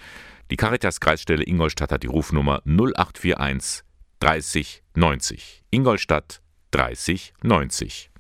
Die 0.50 0.58
Caritas 0.58 1.00
Kreisstelle 1.00 1.46
Ingolstadt 1.46 1.92
hat 1.92 2.02
die 2.02 2.08
Rufnummer 2.08 2.64
0841 2.66 3.84
30 4.20 4.82
90. 4.96 5.62
Ingolstadt 5.70 6.42
30 6.72 7.36
90. 7.44 8.11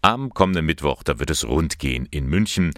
Am 0.00 0.30
kommenden 0.30 0.64
Mittwoch, 0.64 1.02
da 1.02 1.18
wird 1.18 1.30
es 1.30 1.44
rund 1.44 1.80
gehen 1.80 2.06
in 2.12 2.26
München, 2.26 2.72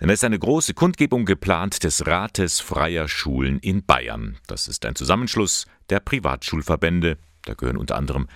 denn 0.00 0.10
es 0.10 0.16
ist 0.16 0.24
eine 0.24 0.38
große 0.38 0.74
Kundgebung 0.74 1.24
geplant 1.24 1.82
des 1.82 2.06
Rates 2.06 2.60
freier 2.60 3.08
Schulen 3.08 3.58
in 3.60 3.86
Bayern. 3.86 4.36
Das 4.48 4.68
ist 4.68 4.84
ein 4.84 4.94
Zusammenschluss 4.94 5.66
der 5.88 6.00
Privatschulverbände, 6.00 7.16
da 7.46 7.54
gehören 7.54 7.78
unter 7.78 7.96
anderem 7.96 8.28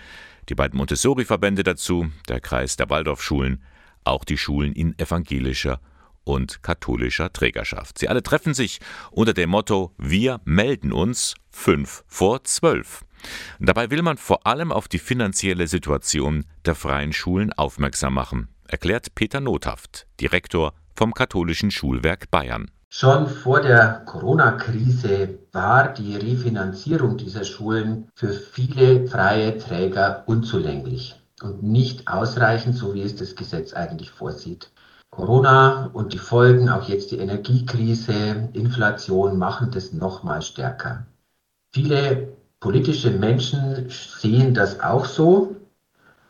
die 0.48 0.54
beiden 0.54 0.78
Montessori-Verbände 0.78 1.62
dazu, 1.62 2.10
der 2.26 2.40
Kreis 2.40 2.76
der 2.76 2.88
Waldorfschulen, 2.88 3.62
auch 4.04 4.24
die 4.24 4.38
Schulen 4.38 4.72
in 4.72 4.98
evangelischer 4.98 5.80
und 6.24 6.62
katholischer 6.62 7.32
Trägerschaft. 7.34 7.98
Sie 7.98 8.08
alle 8.08 8.22
treffen 8.22 8.54
sich 8.54 8.80
unter 9.10 9.34
dem 9.34 9.50
Motto 9.50 9.92
Wir 9.98 10.40
melden 10.44 10.92
uns 10.92 11.34
fünf 11.50 12.02
vor 12.06 12.44
zwölf. 12.44 13.04
Dabei 13.60 13.90
will 13.90 14.02
man 14.02 14.16
vor 14.16 14.46
allem 14.46 14.72
auf 14.72 14.88
die 14.88 14.98
finanzielle 14.98 15.66
Situation 15.66 16.44
der 16.64 16.74
freien 16.74 17.12
Schulen 17.12 17.52
aufmerksam 17.52 18.14
machen, 18.14 18.48
erklärt 18.66 19.14
Peter 19.14 19.40
Nothaft, 19.40 20.06
Direktor 20.20 20.74
vom 20.94 21.14
Katholischen 21.14 21.70
Schulwerk 21.70 22.30
Bayern. 22.30 22.70
Schon 22.88 23.26
vor 23.26 23.62
der 23.62 24.02
Corona-Krise 24.04 25.38
war 25.52 25.94
die 25.94 26.14
Refinanzierung 26.14 27.16
dieser 27.16 27.44
Schulen 27.44 28.08
für 28.14 28.32
viele 28.34 29.06
freie 29.06 29.56
Träger 29.56 30.24
unzulänglich 30.26 31.14
und 31.42 31.62
nicht 31.62 32.06
ausreichend, 32.06 32.76
so 32.76 32.92
wie 32.94 33.02
es 33.02 33.16
das 33.16 33.34
Gesetz 33.34 33.72
eigentlich 33.72 34.10
vorsieht. 34.10 34.70
Corona 35.10 35.90
und 35.92 36.12
die 36.12 36.18
Folgen, 36.18 36.68
auch 36.68 36.88
jetzt 36.88 37.10
die 37.10 37.18
Energiekrise, 37.18 38.48
Inflation 38.52 39.38
machen 39.38 39.70
das 39.70 39.92
nochmal 39.92 40.42
stärker. 40.42 41.06
Viele 41.72 42.36
Politische 42.62 43.10
Menschen 43.10 43.90
sehen 43.90 44.54
das 44.54 44.78
auch 44.78 45.04
so, 45.04 45.56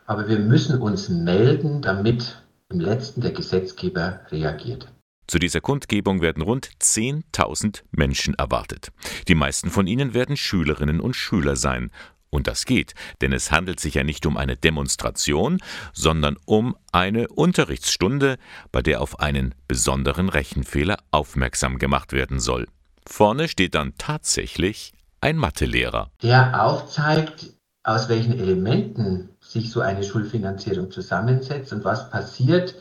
aber 0.06 0.26
wir 0.28 0.38
müssen 0.38 0.80
uns 0.80 1.10
melden, 1.10 1.82
damit 1.82 2.42
im 2.70 2.80
letzten 2.80 3.20
der 3.20 3.32
Gesetzgeber 3.32 4.20
reagiert. 4.30 4.90
Zu 5.26 5.38
dieser 5.38 5.60
Kundgebung 5.60 6.22
werden 6.22 6.42
rund 6.42 6.70
10.000 6.80 7.82
Menschen 7.90 8.32
erwartet. 8.36 8.92
Die 9.28 9.34
meisten 9.34 9.68
von 9.68 9.86
ihnen 9.86 10.14
werden 10.14 10.38
Schülerinnen 10.38 11.02
und 11.02 11.16
Schüler 11.16 11.54
sein. 11.54 11.90
Und 12.30 12.46
das 12.46 12.64
geht, 12.64 12.94
denn 13.20 13.34
es 13.34 13.52
handelt 13.52 13.78
sich 13.78 13.92
ja 13.92 14.02
nicht 14.02 14.24
um 14.24 14.38
eine 14.38 14.56
Demonstration, 14.56 15.58
sondern 15.92 16.38
um 16.46 16.74
eine 16.92 17.28
Unterrichtsstunde, 17.28 18.38
bei 18.72 18.80
der 18.80 19.02
auf 19.02 19.20
einen 19.20 19.54
besonderen 19.68 20.30
Rechenfehler 20.30 20.96
aufmerksam 21.10 21.78
gemacht 21.78 22.14
werden 22.14 22.40
soll. 22.40 22.68
Vorne 23.06 23.48
steht 23.48 23.74
dann 23.74 23.92
tatsächlich 23.98 24.94
ein 25.22 25.36
Mathelehrer. 25.36 26.10
Der 26.22 26.62
aufzeigt, 26.62 27.54
aus 27.84 28.08
welchen 28.08 28.38
Elementen 28.38 29.30
sich 29.40 29.70
so 29.70 29.80
eine 29.80 30.02
Schulfinanzierung 30.04 30.90
zusammensetzt 30.90 31.72
und 31.72 31.84
was 31.84 32.10
passiert, 32.10 32.74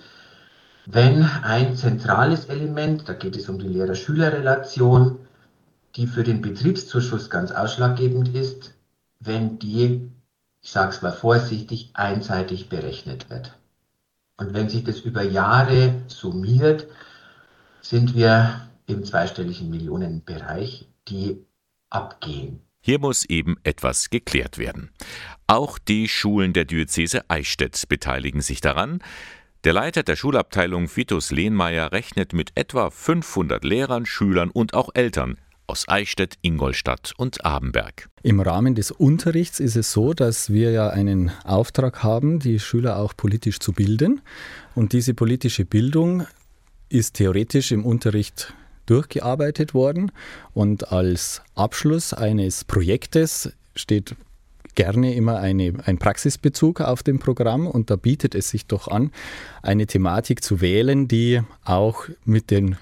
wenn 0.88 1.24
ein 1.24 1.76
zentrales 1.76 2.46
Element, 2.46 3.08
da 3.08 3.14
geht 3.14 3.36
es 3.36 3.48
um 3.48 3.60
die 3.60 3.68
Lehrer-Schüler-Relation, 3.68 5.20
die 5.96 6.08
für 6.08 6.24
den 6.24 6.42
Betriebszuschuss 6.42 7.30
ganz 7.30 7.52
ausschlaggebend 7.52 8.34
ist, 8.34 8.74
wenn 9.20 9.60
die, 9.60 10.12
ich 10.62 10.72
sage 10.72 10.90
es 10.90 11.02
mal 11.04 11.12
vorsichtig, 11.12 11.92
einseitig 11.94 12.70
berechnet 12.70 13.30
wird. 13.30 13.56
Und 14.38 14.56
wenn 14.56 14.70
sich 14.70 14.84
das 14.84 15.02
über 15.02 15.22
Jahre 15.22 16.02
summiert, 16.08 16.88
sind 17.82 18.16
wir 18.16 18.62
im 18.88 19.04
zweistelligen 19.06 19.70
Millionenbereich, 19.70 20.88
die 21.08 21.46
abgehen. 21.92 22.62
Hier 22.82 23.00
muss 23.00 23.26
eben 23.26 23.58
etwas 23.64 24.10
geklärt 24.10 24.58
werden. 24.58 24.90
Auch 25.46 25.78
die 25.78 26.08
Schulen 26.08 26.54
der 26.54 26.66
Diözese 26.66 27.30
Eichstätt 27.30 27.84
beteiligen 27.88 28.42
sich 28.42 28.60
daran. 28.60 29.00
Der 29.64 29.74
Leiter 29.74 30.02
der 30.02 30.16
Schulabteilung 30.16 30.90
Vitus 30.96 31.30
Lehnmeier 31.30 31.92
rechnet 31.92 32.34
mit 32.34 32.52
etwa 32.56 32.90
500 32.90 33.64
Lehrern, 33.64 34.08
Schülern 34.08 34.50
und 34.50 34.74
auch 34.74 34.90
Eltern 34.96 35.38
aus 35.68 35.88
Eichstätt, 35.88 36.36
Ingolstadt 36.42 37.14
und 37.16 37.46
Abenberg. 37.46 38.10
Im 38.24 38.42
Rahmen 38.42 38.76
des 38.76 38.92
Unterrichts 38.92 39.60
ist 39.60 39.76
es 39.76 39.92
so, 39.92 40.14
dass 40.14 40.52
wir 40.52 40.72
ja 40.72 40.90
einen 40.90 41.32
Auftrag 41.46 42.04
haben, 42.04 42.40
die 42.40 42.60
Schüler 42.60 42.98
auch 42.98 43.16
politisch 43.16 43.60
zu 43.60 43.72
bilden. 43.72 44.22
Und 44.76 44.92
diese 44.92 45.14
politische 45.14 45.64
Bildung 45.64 46.26
ist 46.90 47.14
theoretisch 47.14 47.72
im 47.72 47.86
Unterricht 47.86 48.54
durchgearbeitet 48.92 49.74
worden 49.74 50.12
und 50.54 50.92
als 50.92 51.42
Abschluss 51.56 52.14
eines 52.14 52.66
Projektes 52.66 53.54
steht 53.76 54.16
gerne 54.76 55.14
immer 55.16 55.40
eine, 55.40 55.74
ein 55.86 55.98
Praxisbezug 55.98 56.82
auf 56.82 57.04
dem 57.04 57.20
Programm 57.20 57.68
und 57.68 57.90
da 57.90 57.96
bietet 57.96 58.36
es 58.36 58.50
sich 58.50 58.66
doch 58.66 58.88
an, 58.88 59.12
eine 59.62 59.88
Thematik 59.88 60.44
zu 60.44 60.62
wählen, 60.62 61.08
die 61.08 61.42
auch 61.64 62.06
mit 62.26 62.52
den 62.52 62.78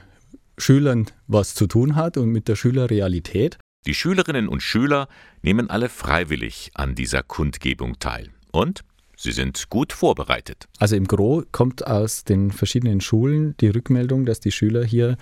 Schülern 0.57 1.05
was 1.27 1.55
zu 1.55 1.67
tun 1.67 1.95
hat 1.95 2.17
und 2.17 2.29
mit 2.29 2.47
der 2.47 2.55
Schülerrealität. 2.55 3.57
Die 3.85 3.93
Schülerinnen 3.93 4.49
und 4.49 4.61
Schüler 4.61 5.07
nehmen 5.41 5.69
alle 5.69 5.89
freiwillig 5.89 6.71
an 6.73 6.95
dieser 6.95 7.23
Kundgebung 7.23 7.97
teil. 7.99 8.29
Und 8.51 8.81
sie 9.15 9.31
sind 9.31 9.69
gut 9.69 9.93
vorbereitet. 9.93 10.67
Also 10.79 10.95
im 10.95 11.07
Gro 11.07 11.43
kommt 11.51 11.87
aus 11.87 12.25
den 12.25 12.51
verschiedenen 12.51 12.99
Schulen 12.99 13.55
die 13.61 13.69
Rückmeldung, 13.69 14.25
dass 14.25 14.41
die 14.41 14.51
Schüler 14.51 14.83
hier 14.83 15.17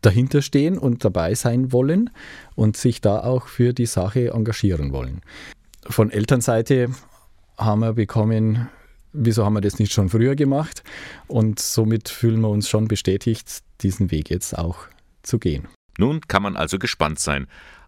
dahinter 0.00 0.42
stehen 0.42 0.78
und 0.78 1.04
dabei 1.04 1.34
sein 1.34 1.72
wollen 1.72 2.10
und 2.54 2.76
sich 2.76 3.00
da 3.00 3.20
auch 3.20 3.46
für 3.46 3.72
die 3.72 3.86
Sache 3.86 4.30
engagieren 4.30 4.92
wollen. 4.92 5.22
Von 5.86 6.10
Elternseite 6.10 6.90
haben 7.56 7.80
wir 7.80 7.92
bekommen, 7.92 8.68
wieso 9.12 9.44
haben 9.44 9.54
wir 9.54 9.60
das 9.60 9.78
nicht 9.78 9.92
schon 9.92 10.08
früher 10.08 10.36
gemacht? 10.36 10.82
Und 11.26 11.58
somit 11.58 12.08
fühlen 12.08 12.40
wir 12.40 12.48
uns 12.48 12.68
schon 12.68 12.88
bestätigt, 12.88 13.62
diesen 13.80 14.10
Weg 14.10 14.30
jetzt 14.30 14.56
auch 14.56 14.86
zu 15.22 15.38
gehen. 15.38 15.68
Nun 15.98 16.20
kann 16.22 16.42
man 16.42 16.56
also 16.56 16.78
gespannt 16.78 17.18
sein 17.18 17.46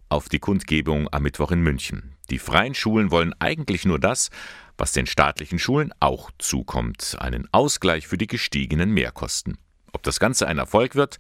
auf 0.09 0.29
die 0.29 0.39
Kundgebung 0.39 1.09
am 1.11 1.23
Mittwoch 1.23 1.51
in 1.51 1.63
München. 1.63 2.13
Die 2.29 2.39
freien 2.39 2.75
Schulen 2.75 3.11
wollen 3.11 3.35
eigentlich 3.39 3.87
nur 3.87 3.99
das, 3.99 4.29
was 4.77 4.93
den 4.93 5.07
staatlichen 5.07 5.59
Schulen 5.59 5.93
auch 6.01 6.31
zukommt, 6.39 7.17
einen 7.19 7.49
Ausgleich 7.53 8.07
für 8.07 8.19
die 8.19 8.27
gestiegenen 8.27 8.91
Mehrkosten. 8.91 9.57
Ob 9.93 10.03
das 10.03 10.21
Ganze 10.21 10.47
ein 10.47 10.59
Erfolg 10.59 10.95
wird? 10.95 11.19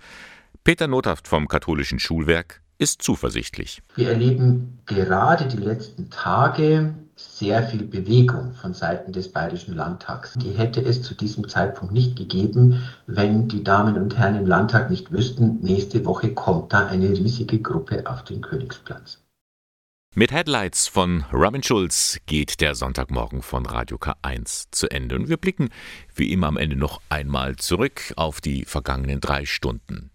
Peter 0.64 0.86
Nothaft 0.86 1.26
vom 1.26 1.48
katholischen 1.48 1.98
Schulwerk 1.98 2.62
ist 2.78 3.02
zuversichtlich. 3.02 3.82
Wir 3.96 4.10
erleben 4.10 4.78
gerade 4.86 5.48
die 5.48 5.56
letzten 5.56 6.08
Tage 6.08 6.94
sehr 7.16 7.64
viel 7.64 7.82
Bewegung 7.82 8.52
von 8.52 8.72
Seiten 8.72 9.10
des 9.10 9.32
Bayerischen 9.32 9.74
Landtags. 9.74 10.34
Die 10.34 10.52
hätte 10.52 10.80
es 10.80 11.02
zu 11.02 11.14
diesem 11.14 11.48
Zeitpunkt 11.48 11.92
nicht 11.92 12.14
gegeben, 12.14 12.80
wenn 13.08 13.48
die 13.48 13.64
Damen 13.64 13.96
und 13.96 14.16
Herren 14.16 14.36
im 14.36 14.46
Landtag 14.46 14.88
nicht 14.88 15.10
wüssten, 15.10 15.58
nächste 15.62 16.04
Woche 16.04 16.32
kommt 16.32 16.72
da 16.72 16.86
eine 16.86 17.10
riesige 17.10 17.60
Gruppe 17.60 18.04
auf 18.06 18.22
den 18.22 18.40
Königsplatz. 18.40 19.18
Mit 20.14 20.30
Headlights 20.30 20.88
von 20.88 21.24
Robin 21.32 21.62
Schulz 21.62 22.18
geht 22.26 22.60
der 22.60 22.74
Sonntagmorgen 22.74 23.40
von 23.40 23.64
Radio 23.64 23.96
K1 23.96 24.66
zu 24.70 24.90
Ende. 24.90 25.16
Und 25.16 25.30
wir 25.30 25.38
blicken 25.38 25.70
wie 26.14 26.30
immer 26.32 26.48
am 26.48 26.58
Ende 26.58 26.76
noch 26.76 27.00
einmal 27.08 27.56
zurück 27.56 28.12
auf 28.16 28.42
die 28.42 28.66
vergangenen 28.66 29.22
drei 29.22 29.46
Stunden. 29.46 30.10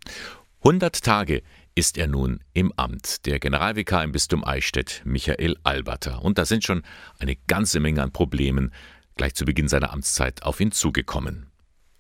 100 0.68 1.02
Tage 1.02 1.44
ist 1.76 1.98
er 1.98 2.08
nun 2.08 2.42
im 2.52 2.74
Amt, 2.76 3.26
der 3.26 3.40
Generalvikar 3.40 4.04
im 4.04 4.12
Bistum 4.12 4.44
Eichstätt, 4.44 5.02
Michael 5.06 5.56
Alberter. 5.64 6.26
Und 6.26 6.38
da 6.38 6.44
sind 6.44 6.66
schon 6.66 6.84
eine 7.20 7.38
ganze 7.48 7.80
Menge 7.80 8.04
an 8.04 8.12
Problemen 8.12 8.74
gleich 9.16 9.34
zu 9.34 9.46
Beginn 9.46 9.70
seiner 9.70 9.94
Amtszeit 9.94 10.44
auf 10.44 10.60
ihn 10.60 10.74
zugekommen. 10.74 11.46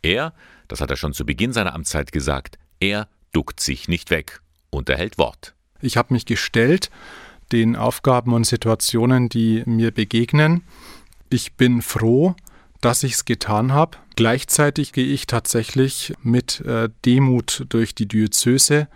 Er, 0.02 0.34
das 0.68 0.82
hat 0.82 0.92
er 0.92 0.98
schon 0.98 1.14
zu 1.14 1.26
Beginn 1.26 1.54
seiner 1.54 1.74
Amtszeit 1.74 2.12
gesagt, 2.12 2.60
er 2.82 3.08
duckt 3.32 3.62
sich 3.62 3.88
nicht 3.88 4.12
weg 4.12 4.42
und 4.70 4.90
er 4.90 4.98
hält 4.98 5.18
Wort. 5.18 5.56
Ich 5.80 5.96
habe 5.96 6.14
mich 6.14 6.26
gestellt 6.26 6.90
den 7.54 7.78
Aufgaben 7.78 8.34
und 8.34 8.44
Situationen, 8.44 9.30
die 9.30 9.64
mir 9.66 9.92
begegnen. 9.92 10.64
Ich 11.30 11.54
bin 11.54 11.82
froh, 11.82 12.36
dass 12.82 13.04
ich 13.04 13.14
es 13.14 13.26
getan 13.26 13.74
habe. 13.74 13.98
Gleichzeitig 14.16 14.94
gehe 14.94 15.06
ich 15.06 15.28
tatsächlich 15.28 16.14
mit 16.22 16.62
äh, 16.62 16.90
Demut 17.06 17.66
durch 17.70 17.96
die 17.96 18.08
Diözese 18.08 18.88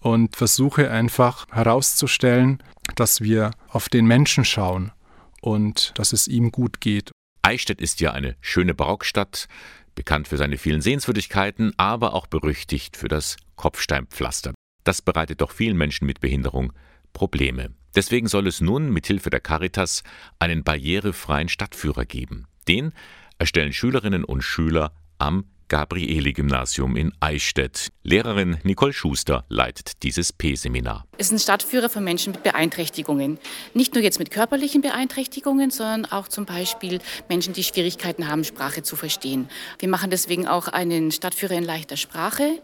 und 0.00 0.36
versuche 0.36 0.90
einfach 0.90 1.46
herauszustellen, 1.50 2.62
dass 2.94 3.20
wir 3.20 3.50
auf 3.68 3.88
den 3.88 4.06
Menschen 4.06 4.44
schauen 4.44 4.92
und 5.40 5.92
dass 5.96 6.12
es 6.12 6.28
ihm 6.28 6.52
gut 6.52 6.80
geht. 6.80 7.10
Eichstätt 7.42 7.80
ist 7.80 8.00
ja 8.00 8.12
eine 8.12 8.36
schöne 8.40 8.74
Barockstadt, 8.74 9.48
bekannt 9.94 10.28
für 10.28 10.36
seine 10.36 10.58
vielen 10.58 10.80
Sehenswürdigkeiten, 10.80 11.72
aber 11.76 12.14
auch 12.14 12.26
berüchtigt 12.26 12.96
für 12.96 13.08
das 13.08 13.36
Kopfsteinpflaster. 13.56 14.54
Das 14.84 15.02
bereitet 15.02 15.40
doch 15.40 15.50
vielen 15.50 15.76
Menschen 15.76 16.06
mit 16.06 16.20
Behinderung 16.20 16.72
Probleme. 17.12 17.70
Deswegen 17.94 18.28
soll 18.28 18.46
es 18.46 18.60
nun 18.60 18.90
mit 18.90 19.06
Hilfe 19.06 19.30
der 19.30 19.40
Caritas 19.40 20.02
einen 20.38 20.62
barrierefreien 20.62 21.48
Stadtführer 21.48 22.04
geben. 22.04 22.46
Den 22.68 22.92
erstellen 23.38 23.72
Schülerinnen 23.72 24.24
und 24.24 24.42
Schüler 24.42 24.92
am 25.18 25.44
Gabrieli-Gymnasium 25.68 26.96
in 26.96 27.12
Eichstätt. 27.20 27.88
Lehrerin 28.04 28.58
Nicole 28.62 28.92
Schuster 28.92 29.44
leitet 29.48 30.02
dieses 30.04 30.32
P-Seminar. 30.32 31.06
Es 31.18 31.26
ist 31.26 31.32
ein 31.32 31.38
Stadtführer 31.40 31.88
für 31.88 32.00
Menschen 32.00 32.32
mit 32.32 32.44
Beeinträchtigungen. 32.44 33.38
Nicht 33.74 33.94
nur 33.94 34.02
jetzt 34.02 34.18
mit 34.18 34.30
körperlichen 34.30 34.80
Beeinträchtigungen, 34.80 35.70
sondern 35.70 36.04
auch 36.06 36.28
zum 36.28 36.44
Beispiel 36.44 37.00
Menschen, 37.28 37.52
die 37.52 37.64
Schwierigkeiten 37.64 38.28
haben, 38.28 38.44
Sprache 38.44 38.82
zu 38.82 38.94
verstehen. 38.94 39.48
Wir 39.80 39.88
machen 39.88 40.10
deswegen 40.10 40.46
auch 40.46 40.68
einen 40.68 41.10
Stadtführer 41.10 41.54
in 41.54 41.64
leichter 41.64 41.96
Sprache. 41.96 42.62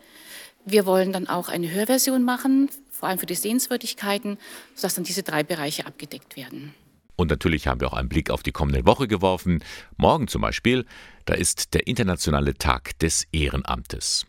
Wir 0.64 0.86
wollen 0.86 1.12
dann 1.12 1.26
auch 1.26 1.48
eine 1.48 1.72
Hörversion 1.72 2.22
machen, 2.22 2.70
vor 2.90 3.08
allem 3.08 3.18
für 3.18 3.26
die 3.26 3.34
Sehenswürdigkeiten, 3.34 4.38
sodass 4.76 4.94
dann 4.94 5.02
diese 5.04 5.24
drei 5.24 5.42
Bereiche 5.42 5.86
abgedeckt 5.86 6.36
werden. 6.36 6.72
Und 7.16 7.30
natürlich 7.30 7.66
haben 7.66 7.80
wir 7.80 7.88
auch 7.88 7.96
einen 7.96 8.08
Blick 8.08 8.30
auf 8.30 8.42
die 8.42 8.52
kommende 8.52 8.86
Woche 8.86 9.08
geworfen. 9.08 9.62
Morgen 9.96 10.28
zum 10.28 10.42
Beispiel, 10.42 10.84
da 11.24 11.34
ist 11.34 11.74
der 11.74 11.86
internationale 11.86 12.54
Tag 12.54 12.98
des 12.98 13.26
Ehrenamtes. 13.32 14.26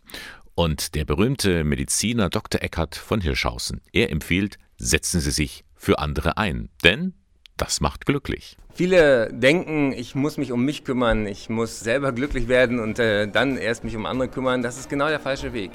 Und 0.55 0.93
der 0.95 1.05
berühmte 1.05 1.63
Mediziner 1.63 2.29
Dr. 2.29 2.61
Eckhard 2.61 2.95
von 2.95 3.21
Hirschhausen, 3.21 3.81
er 3.91 4.11
empfiehlt, 4.11 4.57
setzen 4.77 5.19
Sie 5.19 5.31
sich 5.31 5.63
für 5.75 5.99
andere 5.99 6.37
ein, 6.37 6.69
denn 6.83 7.13
das 7.57 7.81
macht 7.81 8.05
glücklich. 8.05 8.57
Viele 8.73 9.31
denken, 9.31 9.93
ich 9.93 10.15
muss 10.15 10.37
mich 10.37 10.51
um 10.51 10.65
mich 10.65 10.83
kümmern, 10.83 11.27
ich 11.27 11.49
muss 11.49 11.79
selber 11.79 12.11
glücklich 12.11 12.47
werden 12.47 12.79
und 12.79 12.97
äh, 12.97 13.27
dann 13.27 13.57
erst 13.57 13.83
mich 13.83 13.95
um 13.95 14.05
andere 14.05 14.27
kümmern. 14.27 14.63
Das 14.63 14.77
ist 14.77 14.89
genau 14.89 15.07
der 15.09 15.19
falsche 15.19 15.53
Weg. 15.53 15.71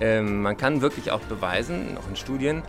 Ähm, 0.00 0.42
man 0.42 0.56
kann 0.56 0.80
wirklich 0.80 1.12
auch 1.12 1.20
beweisen, 1.20 1.96
auch 1.96 2.08
in 2.08 2.16
Studien, 2.16 2.62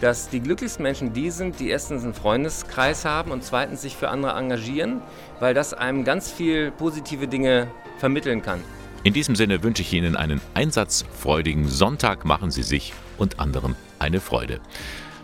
dass 0.00 0.28
die 0.28 0.40
glücklichsten 0.40 0.82
Menschen 0.82 1.12
die 1.12 1.30
sind, 1.30 1.60
die 1.60 1.68
erstens 1.70 2.04
einen 2.04 2.14
Freundeskreis 2.14 3.04
haben 3.04 3.30
und 3.30 3.42
zweitens 3.42 3.82
sich 3.82 3.96
für 3.96 4.08
andere 4.08 4.32
engagieren, 4.32 5.02
weil 5.40 5.54
das 5.54 5.74
einem 5.74 6.04
ganz 6.04 6.30
viel 6.30 6.70
positive 6.70 7.28
Dinge 7.28 7.68
vermitteln 7.98 8.42
kann. 8.42 8.62
In 9.04 9.12
diesem 9.12 9.36
Sinne 9.36 9.62
wünsche 9.62 9.82
ich 9.82 9.92
Ihnen 9.92 10.16
einen 10.16 10.40
einsatzfreudigen 10.54 11.68
Sonntag. 11.68 12.24
Machen 12.24 12.50
Sie 12.50 12.62
sich 12.62 12.92
und 13.16 13.38
anderen 13.38 13.76
eine 13.98 14.20
Freude. 14.20 14.60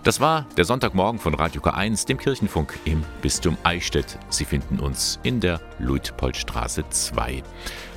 Das 0.04 0.20
war 0.20 0.46
der 0.58 0.66
Sonntagmorgen 0.66 1.18
von 1.18 1.34
Radio 1.34 1.62
K1, 1.62 2.06
dem 2.06 2.18
Kirchenfunk 2.18 2.78
im 2.84 3.02
Bistum 3.22 3.56
Eichstätt. 3.64 4.18
Sie 4.28 4.44
finden 4.44 4.78
uns 4.78 5.18
in 5.22 5.40
der 5.40 5.60
Luitpoldstraße 5.78 6.84
2. 6.90 7.42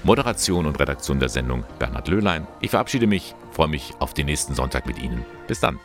Moderation 0.03 0.65
und 0.65 0.79
Redaktion 0.79 1.19
der 1.19 1.29
Sendung 1.29 1.65
Bernhard 1.79 2.07
Löhlein. 2.07 2.47
Ich 2.61 2.71
verabschiede 2.71 3.07
mich, 3.07 3.35
freue 3.51 3.67
mich 3.67 3.93
auf 3.99 4.13
den 4.13 4.27
nächsten 4.27 4.55
Sonntag 4.55 4.87
mit 4.87 4.99
Ihnen. 4.99 5.25
Bis 5.47 5.59
dann. 5.59 5.79